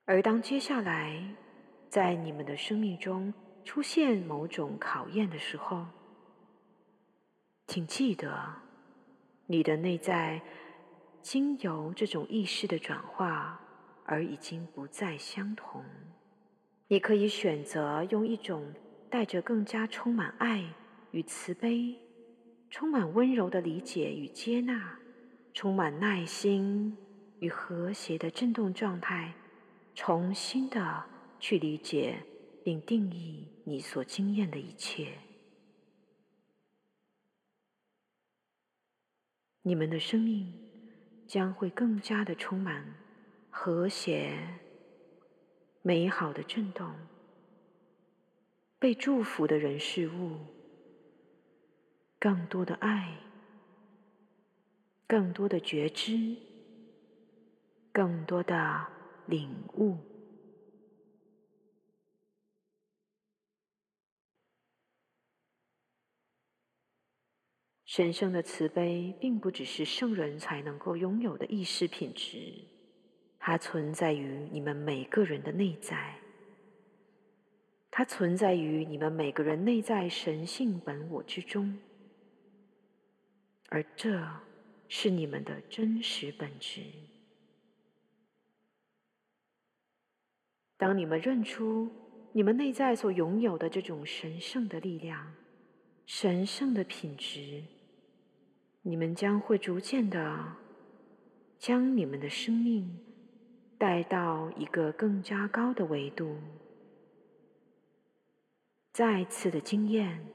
[0.06, 1.36] 而当接下来
[1.90, 3.32] 在你们的生命中
[3.64, 5.86] 出现某种考验的时候，
[7.68, 8.64] 请记得，
[9.46, 10.42] 你的内在
[11.22, 13.62] 经由这种意识的转化
[14.06, 15.86] 而已经不再相同。
[16.88, 18.74] 你可以选择用一种
[19.10, 20.74] 带着更加充满爱
[21.12, 22.00] 与慈悲、
[22.70, 25.00] 充满温柔的理解与接纳、
[25.54, 26.98] 充满耐心
[27.40, 29.34] 与和谐的振动状态。
[29.98, 31.06] 重新的
[31.40, 32.22] 去理解
[32.66, 35.18] 并定义你所经验的一切，
[39.62, 40.54] 你们的生命
[41.26, 42.94] 将会更加的充满
[43.50, 44.38] 和谐、
[45.82, 46.94] 美好的震动，
[48.80, 50.40] 被祝福的人事物，
[52.20, 53.20] 更多的爱，
[55.08, 56.36] 更多的觉知，
[57.92, 58.94] 更多的。
[59.28, 59.98] 领悟，
[67.86, 72.54] 神圣的慈悲，并不只是圣人才能够拥有的意识品质，
[73.40, 76.20] 它存在于你们每个人的内在，
[77.98, 81.80] 它存在于你们每个人内在神性本我之中，
[83.70, 84.22] 而这
[84.90, 86.82] 是你们的真实本质。
[90.76, 91.90] 当你们认出
[92.34, 95.34] 你们内在所拥有的这种神圣的力量、
[96.06, 97.64] 神圣的品质，
[98.82, 100.54] 你们将会逐渐的
[101.58, 103.00] 将你们的生命
[103.78, 106.38] 带到一个更加高的维度，
[108.96, 110.26] 再次的经验，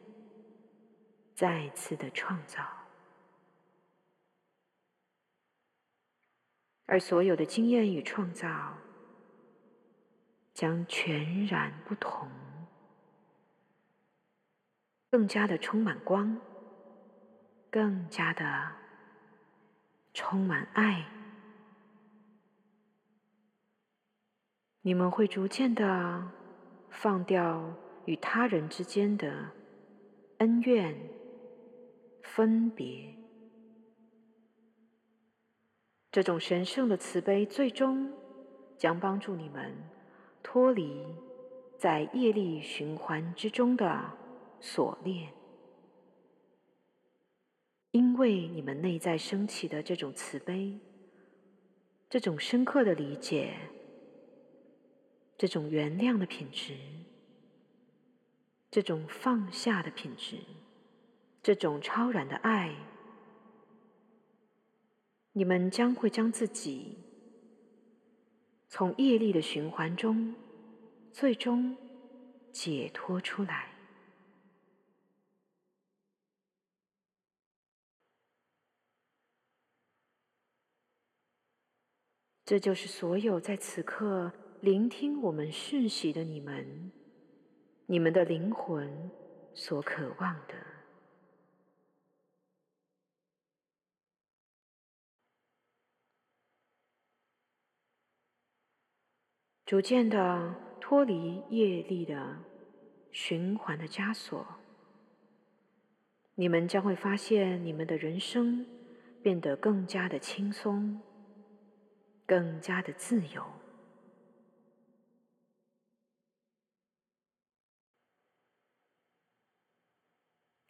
[1.34, 2.62] 再次的创造，
[6.84, 8.76] 而所有的经验与创造。
[10.52, 12.28] 将全然不同，
[15.10, 16.38] 更加的充满光，
[17.70, 18.72] 更加的
[20.12, 21.06] 充满爱。
[24.82, 26.30] 你们会逐渐的
[26.90, 27.74] 放掉
[28.06, 29.50] 与他人之间的
[30.38, 30.96] 恩怨、
[32.22, 33.14] 分别，
[36.10, 38.12] 这种神圣的慈悲，最终
[38.78, 39.74] 将帮助你们。
[40.42, 41.04] 脱离
[41.78, 44.10] 在业力循环之中的
[44.58, 45.32] 锁链，
[47.90, 50.80] 因为你们内在升起的这种慈悲、
[52.08, 53.54] 这种深刻的理解、
[55.36, 56.74] 这种原谅的品质、
[58.70, 60.38] 这种放下的品质、
[61.42, 62.74] 这种超然的爱，
[65.32, 66.98] 你们将会将自己。
[68.68, 70.32] 从业力的循环中，
[71.12, 71.76] 最终
[72.52, 73.74] 解脱出来。
[82.44, 86.92] 这就是所有在此刻聆听我们讯息的你们，
[87.90, 89.10] 你们的灵魂
[89.52, 90.54] 所渴望的。
[99.66, 102.38] 逐渐的脱离业力的
[103.10, 104.46] 循环的枷锁，
[106.36, 108.64] 你们将会发现你们的人生
[109.20, 111.02] 变得更加的轻松，
[112.24, 113.59] 更加的自由。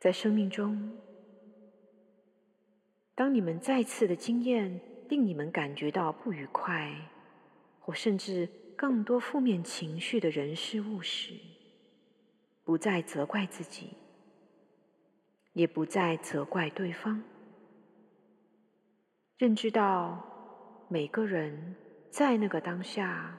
[0.01, 0.97] 在生命中，
[3.15, 4.81] 当你们再次的经验
[5.11, 6.91] 令你们感觉到不愉快，
[7.79, 11.35] 或甚至更多负面情绪的人事物时，
[12.65, 13.91] 不再责怪自己，
[15.53, 17.23] 也不再责怪对方，
[19.37, 21.77] 认知到每个人
[22.11, 23.39] 在那个当下，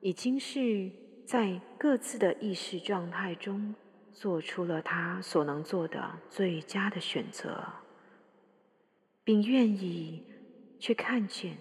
[0.00, 0.90] 已经是
[1.26, 3.74] 在各自的意识状态中。
[4.18, 7.62] 做出了他所能做的最佳的选择，
[9.22, 10.24] 并愿意
[10.78, 11.58] 去看见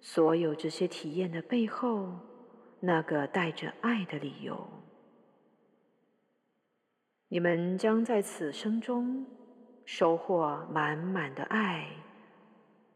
[0.00, 2.18] 所有这些体验的背后
[2.80, 4.66] 那个带着爱的理由。
[7.28, 9.26] 你们将在此生中
[9.84, 11.90] 收获满满的爱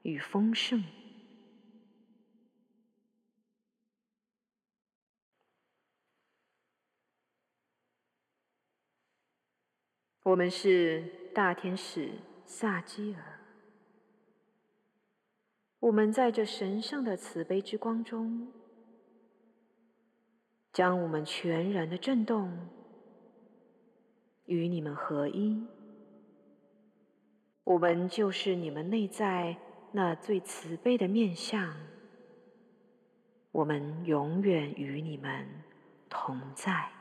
[0.00, 0.82] 与丰盛。
[10.30, 11.02] 我们是
[11.34, 12.08] 大天使
[12.44, 13.40] 萨基尔，
[15.80, 18.46] 我们在这神圣的慈悲之光中，
[20.72, 22.56] 将我们全然的震动
[24.44, 25.66] 与你们合一。
[27.64, 29.56] 我们就是你们内在
[29.90, 31.74] 那最慈悲的面相，
[33.50, 35.44] 我们永远与你们
[36.08, 36.99] 同在。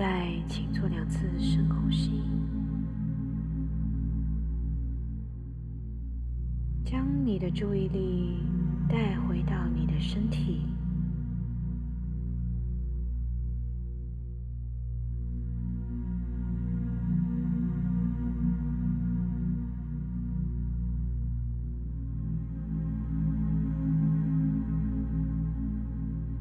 [0.00, 2.22] 现在，请做两次深呼吸，
[6.82, 8.38] 将你的注意力
[8.88, 10.62] 带回到你的身体，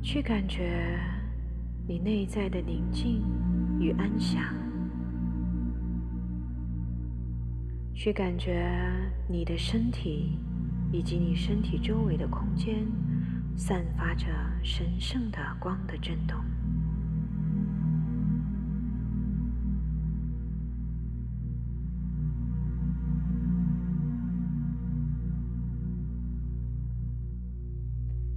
[0.01, 0.97] 去感觉。
[1.87, 3.23] 你内在的宁静
[3.79, 4.43] 与安详，
[7.93, 8.69] 去感觉
[9.29, 10.37] 你的身体
[10.91, 12.85] 以及你身体周围的空间
[13.55, 14.27] 散发着
[14.61, 16.37] 神圣的光的震动。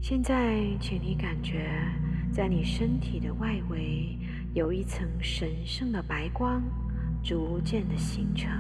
[0.01, 1.69] 现在，请你感觉。
[2.33, 4.19] 在你身体的外围，
[4.55, 6.63] 有一层神圣的白光
[7.23, 8.51] 逐渐的形成。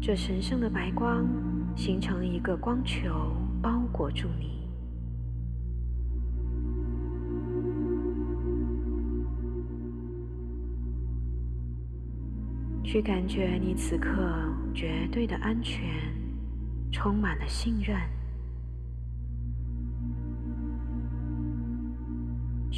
[0.00, 1.28] 这神圣的白光
[1.76, 4.56] 形成一个光球，包裹住你。
[12.82, 14.10] 去感觉你此刻
[14.72, 15.84] 绝对的安全，
[16.90, 18.17] 充满了信任。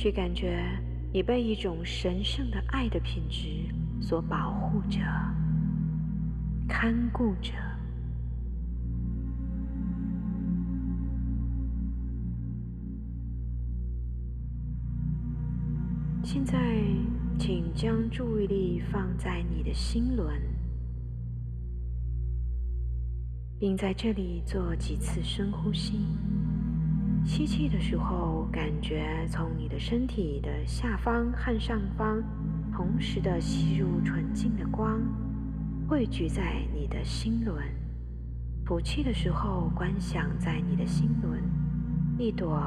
[0.03, 0.65] 去感觉
[1.13, 3.49] 你被一种神圣的爱的品质
[4.01, 4.99] 所保护着
[6.67, 7.53] 看顾着。
[16.25, 16.57] 现在
[17.39, 20.35] 请将注意力放在你的心轮
[23.59, 26.07] 并在这里做几次深呼吸。
[27.25, 32.23] 吸气的时候，感觉从你的身体的下方和上方
[32.73, 35.01] 同时的吸入纯净的光，
[35.87, 37.63] 汇聚在你的心轮。
[38.65, 41.41] 吐气的时候，观想在你的心轮
[42.19, 42.63] 一朵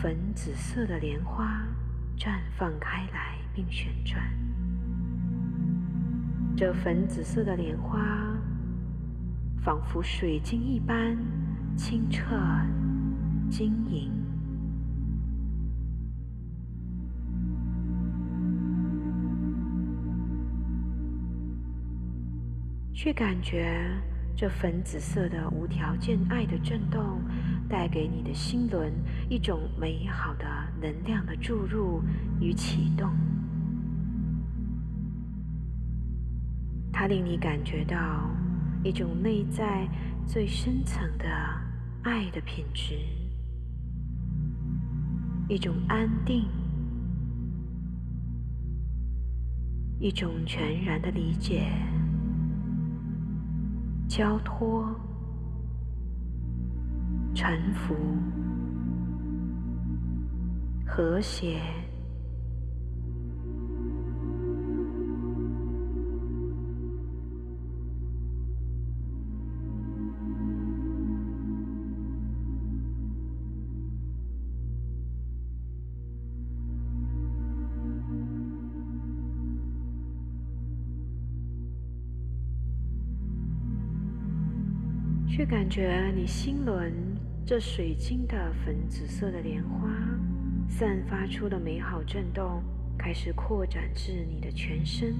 [0.00, 1.62] 粉紫色的莲花
[2.16, 4.22] 绽放开来并旋转。
[6.56, 8.00] 这粉紫色的莲花
[9.62, 11.16] 仿佛水晶一般
[11.76, 12.36] 清澈。
[13.50, 14.12] 晶莹，
[22.94, 23.90] 去感觉
[24.36, 27.20] 这粉紫色的无条件爱的震动，
[27.68, 28.92] 带给你的心轮
[29.28, 30.46] 一种美好的
[30.80, 32.00] 能量的注入
[32.40, 33.10] 与启动。
[36.92, 38.30] 它令你感觉到
[38.84, 39.88] 一种内在
[40.24, 41.26] 最深层的
[42.02, 43.19] 爱的品质。
[45.50, 46.44] 一种安定，
[49.98, 51.72] 一种全然的理解、
[54.06, 54.94] 交托、
[57.34, 57.96] 臣服、
[60.86, 61.60] 和谐。
[85.50, 86.94] 感觉你心轮
[87.44, 89.90] 这水晶的粉紫色的莲花
[90.68, 92.62] 散发出的美好震动，
[92.96, 95.12] 开始扩展至你的全身，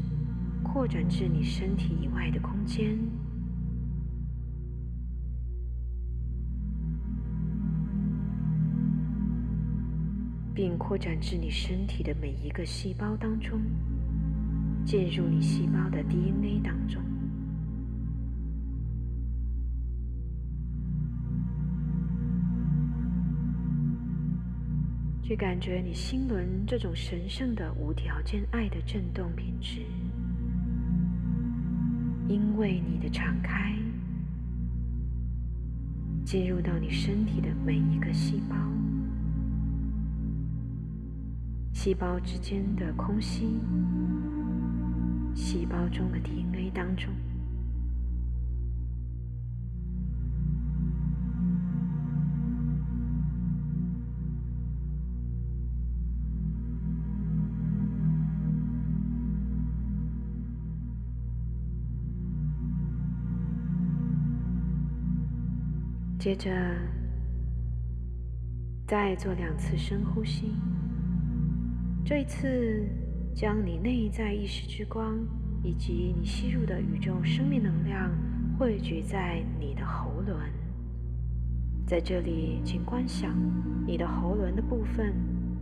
[0.62, 2.96] 扩展至你身体以外的空间，
[10.54, 13.60] 并扩展至你身体的每一个细胞当中，
[14.84, 17.09] 进入你细胞的 DNA 当中。
[25.30, 29.82] 去感觉你心轮这种神圣的无条件爱的震动品质，
[32.26, 33.72] 因为你的敞开，
[36.24, 38.56] 进入到你身体的每一个细胞，
[41.72, 43.60] 细胞之间的空隙，
[45.32, 47.08] 细胞中的 DNA 当中。
[66.20, 66.50] 接着，
[68.86, 70.52] 再做两次深呼吸。
[72.04, 72.86] 这一次，
[73.34, 75.18] 将你内在意识之光
[75.62, 78.10] 以及你吸入的宇宙生命能量
[78.58, 80.38] 汇聚在你的喉轮。
[81.86, 83.34] 在这里，请观想
[83.86, 85.14] 你的喉轮的部分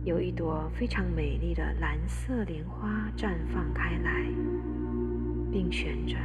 [0.03, 4.25] 有一朵非常美丽的蓝色莲花绽放开来，
[5.53, 6.21] 并旋转。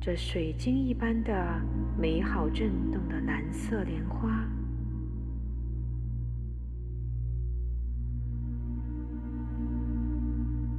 [0.00, 1.60] 这水晶一般的
[1.96, 4.46] 美好震动的蓝色莲花，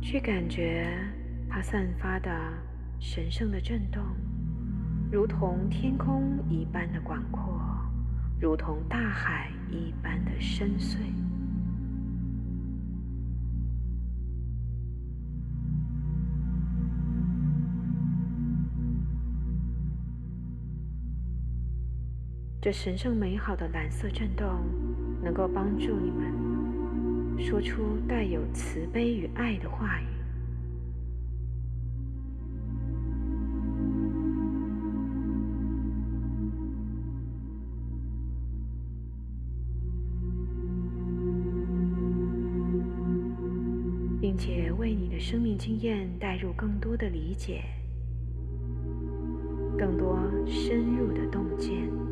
[0.02, 0.88] 去感觉
[1.50, 2.30] 它散发的
[3.00, 4.04] 神圣的震动，
[5.12, 7.60] 如同天空一般的广阔，
[8.40, 11.25] 如同大海一般的深邃。
[22.66, 24.48] 这神圣美好的蓝色震动，
[25.22, 26.34] 能够帮助你们
[27.38, 30.06] 说出带有慈悲与爱的话语，
[44.20, 47.64] 并且为你的生命经验带入更多的理解，
[49.78, 52.05] 更多深入的洞见。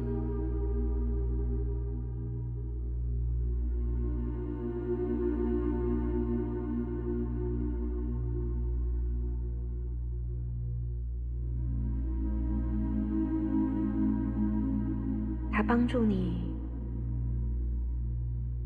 [15.84, 16.50] 帮助你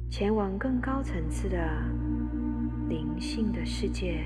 [0.08, 1.58] 前往更高层次的
[2.88, 4.24] 灵性的世界，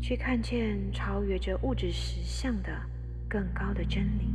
[0.00, 2.70] 去看见超越这物质实相的
[3.28, 4.32] 更高的真理。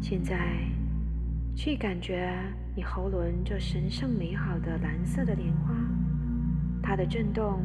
[0.00, 0.64] 现在，
[1.56, 2.32] 去感觉
[2.76, 5.74] 你喉轮这神圣美好的蓝色的莲花，
[6.82, 7.62] 它的震动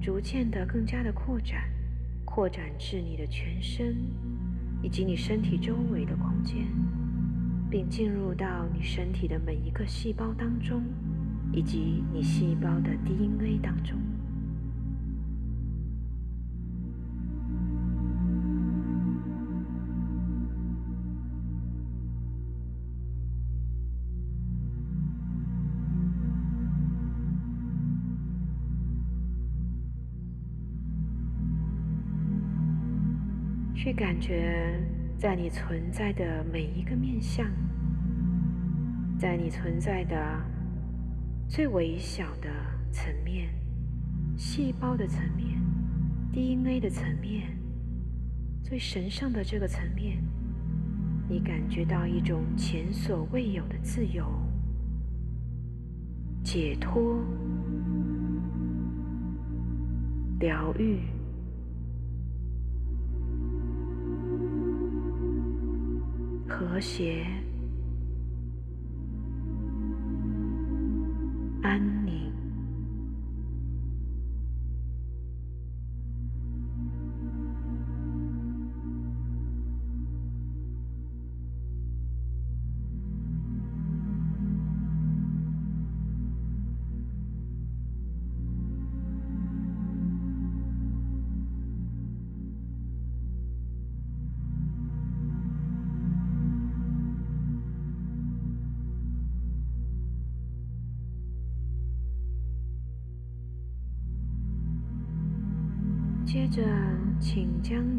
[0.00, 1.68] 逐渐的更加的扩展，
[2.24, 3.96] 扩展至你的全身
[4.82, 6.66] 以及你身体周围的空间，
[7.70, 10.82] 并进入到你身体的每一个细胞当中，
[11.52, 13.98] 以及你细胞的 DNA 当中。
[33.80, 34.76] 去感觉，
[35.16, 37.46] 在你存在的每一个面相，
[39.16, 40.16] 在你存在的
[41.46, 42.50] 最微小的
[42.90, 43.48] 层面、
[44.36, 45.60] 细胞的层面、
[46.32, 47.56] DNA 的层面、
[48.64, 50.18] 最神圣的这个层面，
[51.28, 54.26] 你感觉到一种前所未有的自由、
[56.42, 57.22] 解脱、
[60.40, 60.98] 疗愈。
[66.58, 67.24] 和谐、
[71.62, 71.97] 安。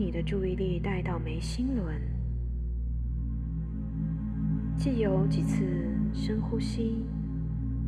[0.09, 2.01] 你的注意力带到眉心轮，
[4.75, 5.63] 既有几次
[6.15, 7.05] 深呼吸，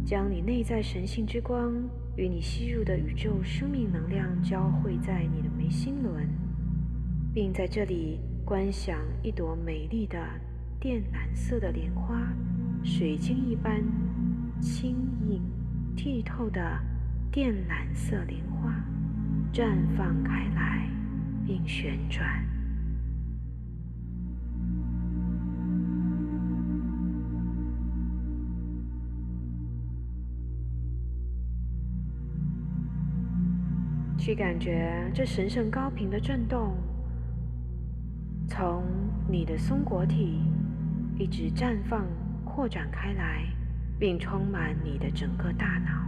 [0.05, 1.73] 将你内在神性之光
[2.15, 6.29] 与你吸入的宇宙生命能量交汇在你的眉心轮，
[7.33, 10.19] 并在这里观想一朵美丽的
[10.79, 12.31] 靛蓝色的莲花，
[12.83, 13.83] 水晶一般
[14.59, 14.95] 轻
[15.27, 15.41] 盈
[15.97, 16.61] 剔透的
[17.31, 18.71] 靛蓝色莲花。
[19.51, 20.87] 绽放开来，
[21.45, 22.27] 并旋转。
[34.17, 36.75] 去感觉这神圣高频的震动，
[38.47, 38.83] 从
[39.27, 40.39] 你的松果体
[41.17, 42.05] 一直绽放、
[42.45, 43.43] 扩展开来，
[43.97, 46.00] 并充满你的整个大脑。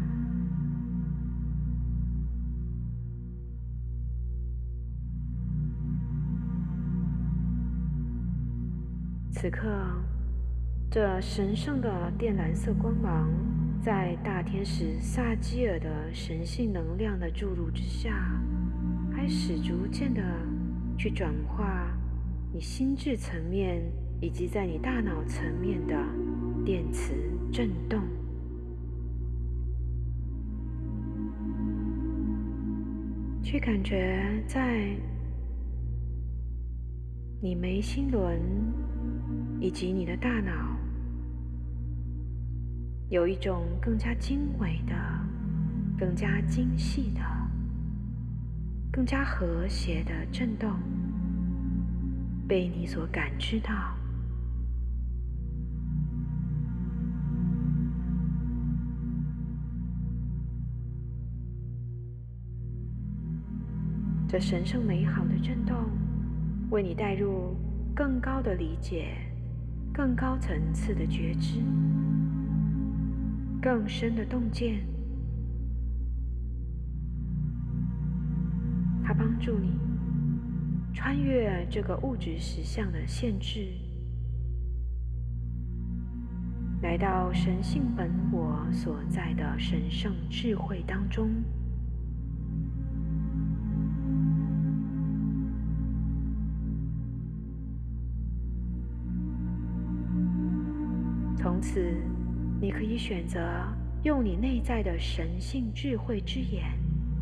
[9.44, 9.68] 此刻，
[10.90, 13.30] 这神圣的靛蓝色光芒，
[13.82, 18.42] 在大天使萨基尔的神性能量的注入之下，
[19.12, 20.24] 开始逐渐的
[20.98, 21.92] 去转化
[22.54, 23.84] 你心智层面
[24.22, 25.94] 以及在你大脑层面的
[26.64, 27.14] 电磁
[27.52, 28.00] 振动，
[33.44, 34.96] 去感觉在
[37.42, 38.40] 你眉心轮。
[39.64, 40.52] 以及你的大脑
[43.08, 44.94] 有一种更加精微的、
[45.98, 47.22] 更加精细的、
[48.92, 50.70] 更加和谐的震动，
[52.46, 53.96] 被你所感知到。
[64.28, 65.90] 这神圣美好的震动，
[66.70, 67.56] 为你带入
[67.96, 69.33] 更高的理解。
[69.94, 71.60] 更高层次的觉知，
[73.62, 74.84] 更深的洞见，
[79.04, 79.78] 它帮助你
[80.96, 83.72] 穿越这个物质实相的限制，
[86.82, 91.30] 来到神性本我所在的神圣智慧当中。
[101.64, 101.96] 此，
[102.60, 103.40] 你可以选择
[104.04, 106.66] 用你内在的神性智慧之眼，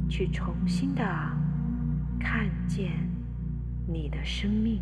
[0.09, 1.03] 去重新的
[2.19, 2.91] 看见、
[3.87, 4.81] 你的生命，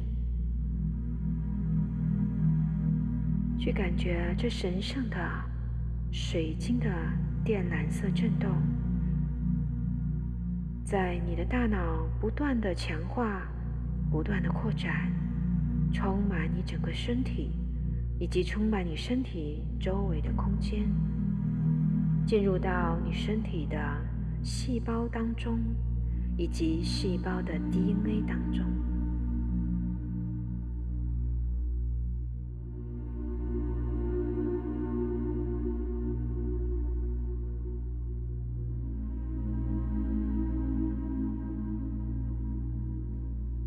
[3.60, 5.18] 去感觉这神圣的
[6.10, 6.90] 水晶的
[7.44, 8.50] 靛蓝色震动，
[10.86, 13.42] 在你的大脑不断的强化、
[14.10, 15.12] 不断的扩展，
[15.92, 17.59] 充满你整个身体，
[18.20, 20.84] 以及充满你身体周围的空间，
[22.26, 23.78] 进入到你身体的
[24.44, 25.60] 细胞当中。
[26.42, 28.66] 以及细胞的 DNA 当中，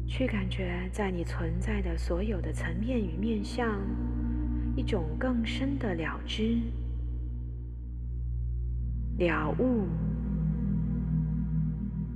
[0.06, 3.78] 去感觉在你存在的所有的层面与面相，
[4.76, 6.58] 一种更深的了知、
[9.18, 9.86] 了悟。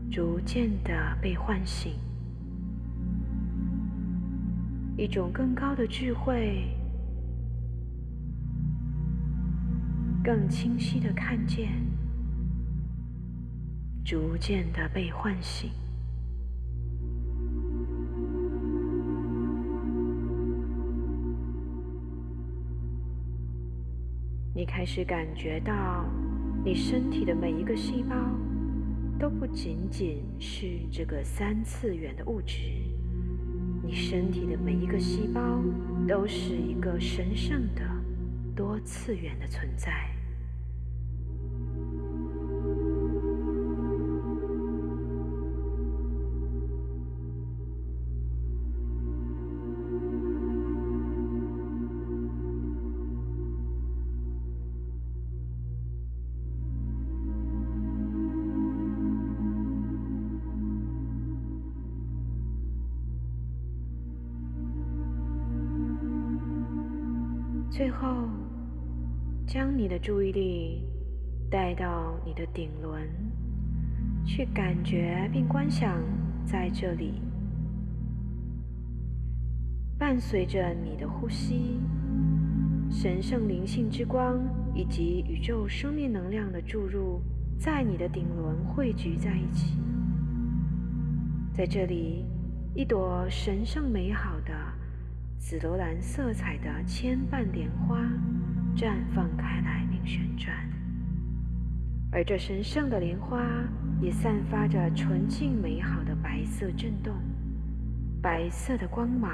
[0.08, 1.92] 逐渐的被唤醒，
[4.96, 6.74] 一种更高的智慧，
[10.24, 11.70] 更清晰的看见，
[14.02, 15.70] 逐渐的被唤醒。
[24.56, 26.06] 你开始感觉到，
[26.64, 28.16] 你身体的每一个细胞。
[29.18, 32.60] 都不仅仅是这个三次元的物质，
[33.82, 35.62] 你身体的每一个细胞
[36.08, 37.82] 都是一个神圣的
[38.54, 40.15] 多次元的存在。
[69.96, 70.84] 的注意力
[71.50, 73.08] 带到你的顶轮，
[74.26, 76.02] 去感觉并观想
[76.44, 77.14] 在这里，
[79.98, 81.80] 伴随着你的呼吸，
[82.90, 84.38] 神圣灵性之光
[84.74, 87.22] 以及宇宙生命能量的注入，
[87.58, 89.78] 在你的顶轮汇聚在一起。
[91.54, 92.26] 在这里，
[92.74, 94.52] 一朵神圣美好的。
[95.38, 98.00] 紫罗兰色彩的千瓣莲花
[98.74, 100.56] 绽放开来旋转，
[102.12, 103.42] 而这神圣的莲花
[104.00, 107.12] 也散发着纯净美好的白色震动，
[108.22, 109.30] 白色的光芒。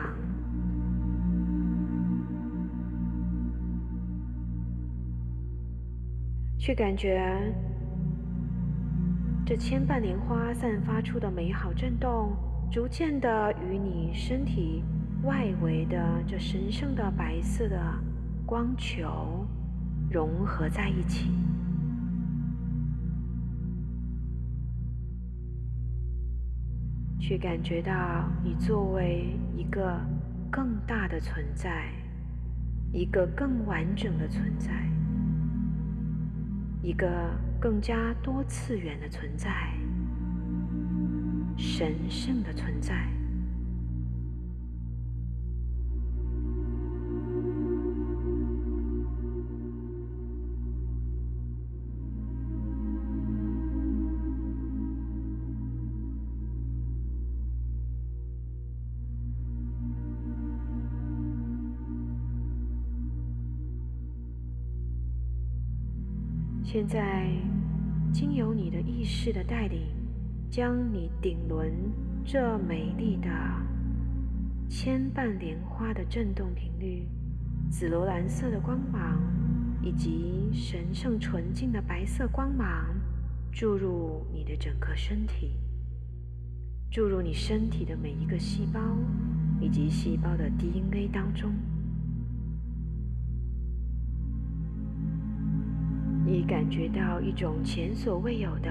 [6.59, 7.55] 去感觉
[9.45, 12.33] 这千瓣莲花散发出的美好震动，
[12.71, 14.83] 逐渐的与你身体。
[15.25, 17.81] 外围的这神圣的白色的
[18.45, 19.42] 光球
[20.13, 21.31] 融合在一起，
[27.19, 29.99] 去感觉到你作为一个
[30.51, 31.91] 更大的存在，
[32.93, 34.71] 一个更完整的存在，
[36.83, 37.09] 一个
[37.59, 39.73] 更加多次元的存在，
[41.57, 43.09] 神圣的存在。
[66.83, 67.29] 现在，
[68.13, 69.83] 经由你的意识的带领，
[70.51, 71.73] 将你顶轮
[72.25, 73.29] 这美丽的
[74.69, 77.07] 千瓣莲花的震动频率、
[77.71, 79.23] 紫罗兰色的光芒
[79.81, 82.93] 以及神圣纯净的白色光芒，
[83.53, 85.61] 注入你的整个身体，
[86.91, 88.81] 注入你身体的每一个细胞
[89.61, 91.53] 以及细胞的 DNA 当中。
[96.25, 98.71] 你感觉到一种前所未有的，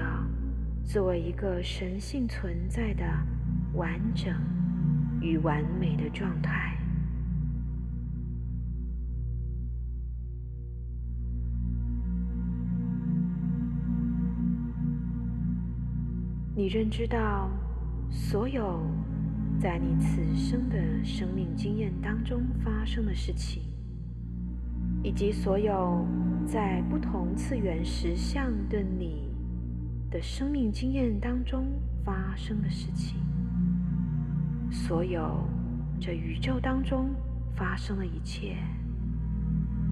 [0.84, 3.04] 作为一个神性存在的
[3.74, 4.34] 完整
[5.20, 6.76] 与完美的状态。
[16.54, 17.50] 你认知到，
[18.10, 18.80] 所有
[19.58, 23.71] 在你此生的生命经验当中发生的事情。
[25.02, 26.06] 以及所有
[26.46, 29.30] 在不同次元实相的你
[30.10, 31.66] 的生命经验当中
[32.04, 33.18] 发生的事情，
[34.70, 34.92] 所。
[34.92, 35.48] 所有
[35.98, 37.14] 这宇宙当中
[37.56, 38.58] 发生的一切，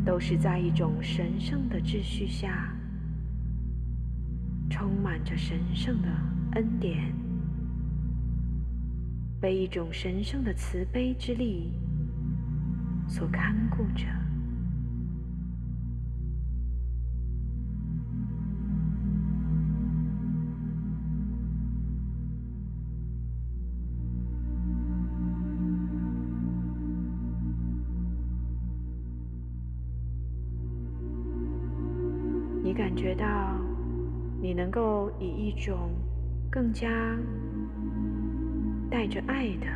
[0.04, 2.70] 都是在一种神圣的秩序下，
[4.68, 6.08] 充满着神圣的
[6.52, 7.14] 恩典，
[9.40, 11.72] 被一种神圣的慈悲之力
[13.08, 14.04] 所看顾着。
[33.00, 33.58] 觉到，
[34.42, 35.90] 你能够以一种
[36.50, 36.86] 更加
[38.90, 39.66] 带着爱的、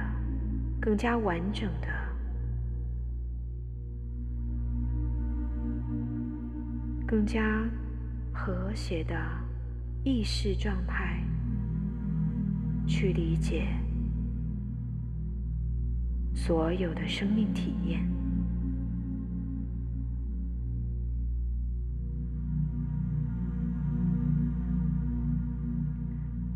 [0.78, 1.88] 更加完整的、
[7.06, 7.66] 更加
[8.30, 9.16] 和谐的
[10.02, 11.24] 意识状态
[12.86, 13.68] 去理解
[16.34, 18.13] 所有的生命体验。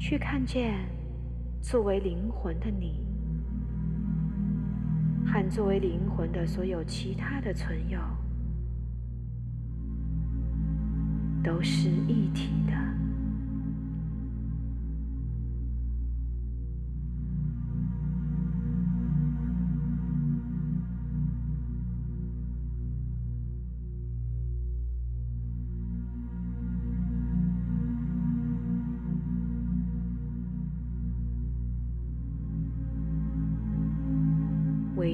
[0.09, 0.75] 去看见
[1.61, 3.05] 作为灵魂的你，
[5.27, 8.01] 和作为灵魂的所有其他的存有，
[11.45, 12.88] 都是一体的。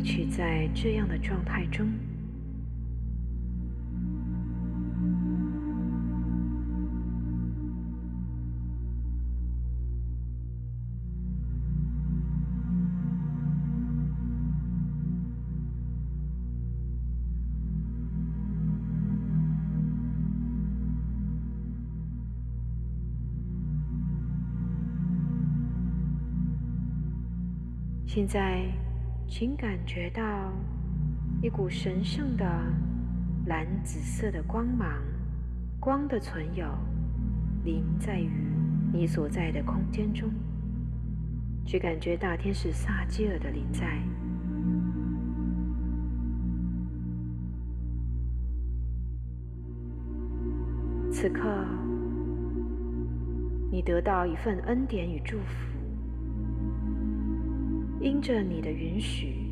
[0.04, 1.88] 维持在这样的状态中。
[28.06, 28.83] 现在。
[29.26, 30.52] 请感觉到
[31.42, 32.44] 一股神圣的
[33.46, 35.02] 蓝紫色的光芒，
[35.80, 36.66] 光的存有
[37.64, 38.30] 临在于
[38.92, 40.30] 你所在的空间中。
[41.66, 43.98] 去感觉大天使萨基尔的临在。
[51.10, 51.64] 此刻，
[53.72, 55.73] 你得到一份恩典与祝福。
[58.04, 59.50] 因着你的允许，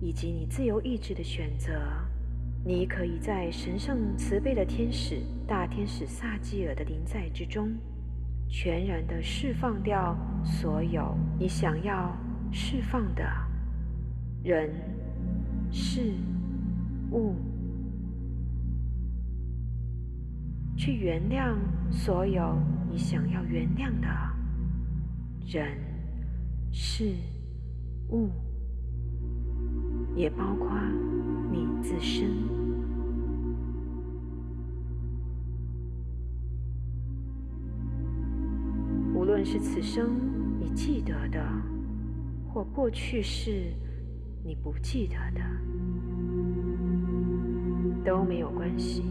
[0.00, 1.72] 以及你自由意志的选择，
[2.64, 7.76] 你可以在神圣慈悲的天使大天使萨基尔的临在之中，
[8.48, 12.16] 全然的释放掉所有你想要
[12.52, 13.24] 释放的
[14.44, 14.70] 人、
[15.72, 16.14] 事、
[17.10, 17.34] 物，
[20.76, 21.56] 去原谅
[21.90, 22.56] 所有
[22.88, 24.08] 你想要原谅的
[25.48, 25.76] 人、
[26.70, 27.12] 事。
[28.10, 28.30] 物，
[30.14, 30.70] 也包括
[31.50, 32.28] 你自身。
[39.14, 40.10] 无论是此生
[40.58, 41.44] 你记得的，
[42.48, 43.74] 或过去是
[44.42, 45.40] 你不记得的，
[48.04, 49.04] 都没有关系。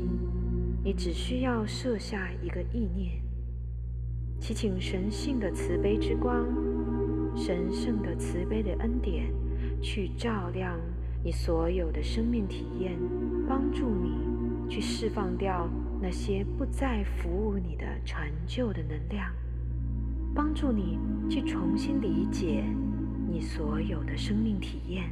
[0.84, 3.22] 你只需要设下一个意念，
[4.40, 6.46] 祈请神性的慈悲之光。
[7.36, 9.32] 神圣的慈悲的恩典，
[9.82, 10.78] 去照亮
[11.24, 12.98] 你所有的生命体验，
[13.48, 15.70] 帮助你去释放掉
[16.02, 19.32] 那些不再服务你的陈旧的能量，
[20.34, 20.98] 帮助你
[21.30, 22.64] 去重新理解
[23.28, 25.10] 你所有的生命体验，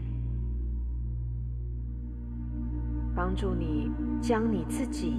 [3.16, 3.90] 帮助你
[4.22, 5.14] 将你自己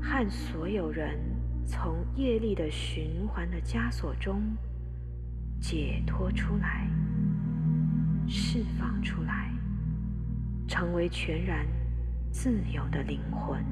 [0.00, 1.18] 和所有人
[1.66, 4.42] 从业力的循环的枷锁中。
[5.60, 6.88] 解脱出来，
[8.28, 9.52] 释放出来，
[10.66, 11.66] 成为全然
[12.30, 13.62] 自由的灵魂。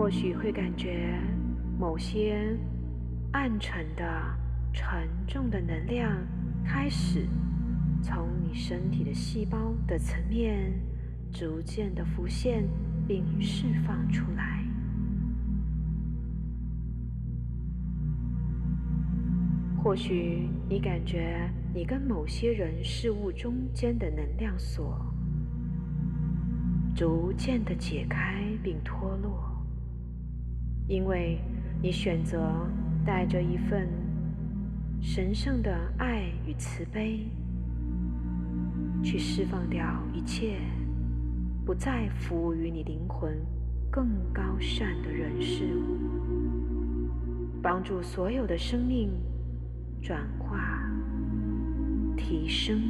[0.00, 1.12] 或许会感觉
[1.78, 2.56] 某些
[3.32, 4.02] 暗沉的、
[4.72, 6.10] 沉重的能量
[6.64, 7.28] 开始
[8.02, 10.72] 从你身体的细胞的层面
[11.30, 12.66] 逐渐的浮现
[13.06, 14.64] 并释放出来。
[19.84, 24.98] 或许你感觉你跟某些人事物中间的能量锁
[26.96, 29.49] 逐渐的解开并脱落，
[30.90, 31.38] 因为
[31.80, 32.68] 你选择
[33.06, 33.88] 带着一份
[35.00, 37.28] 神圣的爱与慈悲，
[39.00, 40.58] 去释放掉一切
[41.64, 43.32] 不再服务于你灵魂
[43.88, 45.96] 更高善的人事物，
[47.62, 49.12] 帮助所有的生命。
[50.02, 50.90] 转化，
[52.16, 52.80] 提升。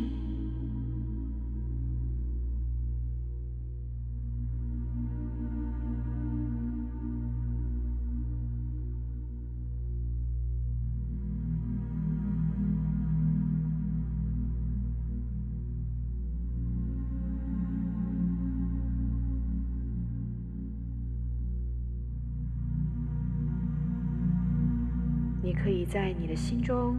[25.90, 26.96] 在你的心中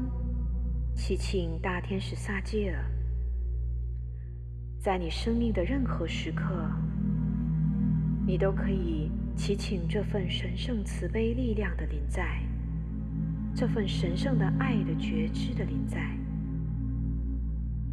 [0.94, 2.84] 祈请大天使萨基尔，
[4.82, 6.70] 在你生命的任何时刻，
[8.28, 12.44] 你都可以祈请这份神圣慈悲力量的临在，
[13.56, 16.14] 这份神圣的爱的觉知的临在，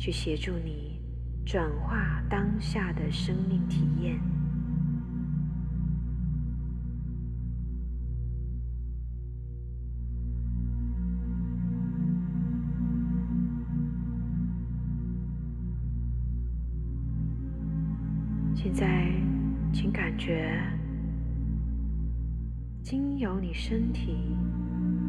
[0.00, 1.00] 去协助你
[1.46, 4.18] 转化当下的生命体验。
[18.60, 19.08] 现在，
[19.72, 20.60] 请感觉，
[22.82, 24.16] 经由你身体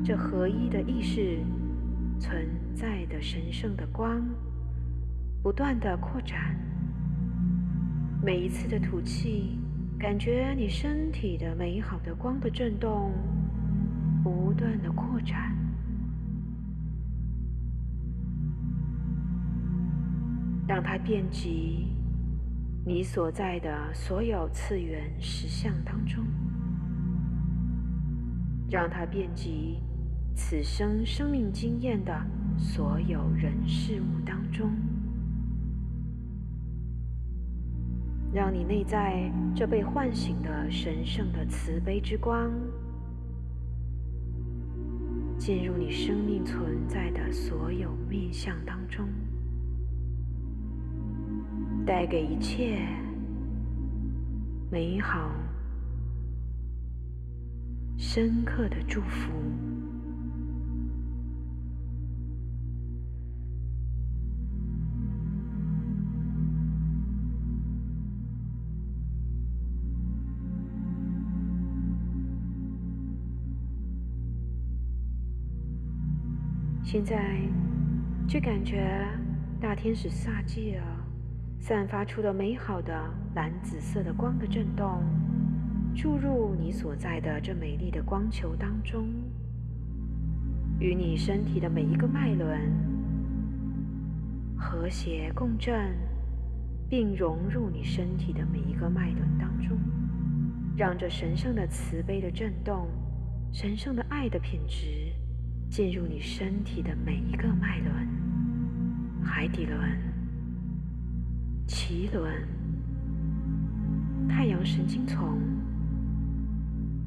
[0.05, 1.39] 这合一的意识
[2.19, 4.21] 存在的神圣的光，
[5.41, 6.55] 不断的扩展。
[8.23, 9.57] 每一次的吐气，
[9.97, 13.11] 感觉你身体的美好的光的震动，
[14.23, 15.57] 不断的扩展，
[20.67, 21.87] 让它遍及。
[22.85, 26.25] 你所在的所有次元实相当中，
[28.69, 29.77] 让它遍及
[30.35, 32.25] 此生生命经验的
[32.57, 34.71] 所有人事物当中，
[38.33, 42.49] 让你内在这被唤醒的神圣的慈悲之光，
[45.37, 49.07] 进入你生命存在的所有面相当中。
[51.89, 52.87] 带给一切
[54.69, 55.31] 美好、
[57.97, 59.31] 深刻的祝福。
[76.83, 77.41] 现在，
[78.27, 79.07] 就感觉
[79.59, 80.98] 大天使萨基尔。
[81.59, 85.03] 散发出的美好的蓝紫色的光的震动，
[85.93, 89.07] 注入你所在的这美丽的光球当中，
[90.79, 92.59] 与你身体的每一个脉轮
[94.57, 95.95] 和谐共振，
[96.89, 99.77] 并融入你身体的每一个脉轮当中，
[100.75, 102.87] 让这神圣的慈悲的震动、
[103.51, 105.13] 神圣的爱的品质
[105.69, 107.93] 进入你身体的每一个脉轮、
[109.23, 110.08] 海底轮。
[111.69, 112.33] 脐轮、
[114.27, 115.39] 太阳神经丛、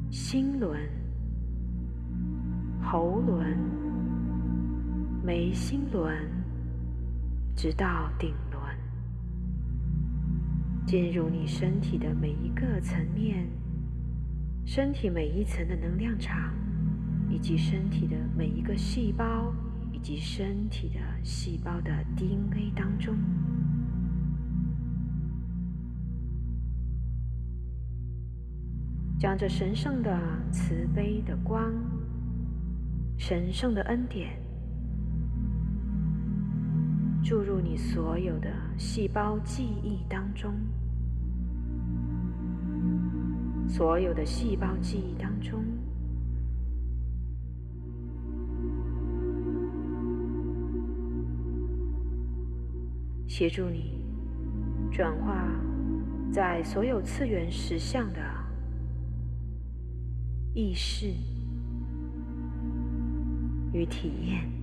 [0.09, 0.81] 心轮、
[2.81, 3.59] 喉轮、
[5.21, 6.17] 眉心轮，
[7.57, 8.63] 直到顶轮，
[10.87, 13.49] 进入你身体的每一个层面，
[14.65, 16.55] 身体每一层的能量场，
[17.29, 19.53] 以及身体的每一个细胞，
[19.91, 23.19] 以及身体的细胞的 DNA 当中。
[29.23, 30.19] 将这神圣的
[30.51, 31.73] 慈悲的光、
[33.17, 34.37] 神圣的恩典
[37.23, 40.53] 注入你所有的细胞记忆当中，
[43.69, 45.63] 所有的细胞记忆当中，
[53.29, 54.05] 协助你
[54.91, 55.47] 转化
[56.33, 58.42] 在所有次元实相的。
[60.55, 61.07] 意识
[63.73, 64.62] 与体验，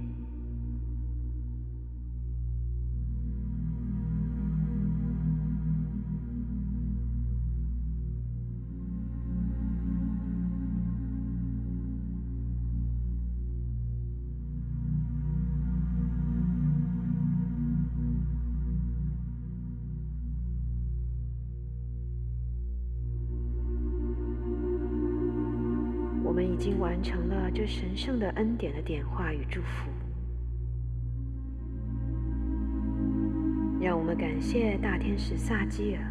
[27.80, 29.90] 神圣的恩典的点化与祝福。
[33.80, 36.04] 让我们感谢大天使萨基尔。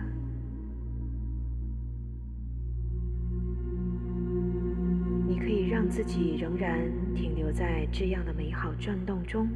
[5.27, 9.47] 你可以让自己仍然停留在这样的美好转动中，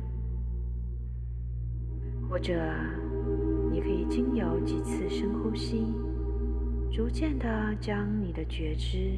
[2.29, 2.53] 或者
[3.73, 5.95] 你可以经由几次深呼吸，
[6.91, 9.15] 逐渐的将你的觉知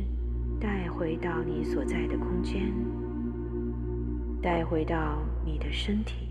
[0.60, 2.72] 带回到你所在的空间，
[4.40, 6.23] 带回到你的身体。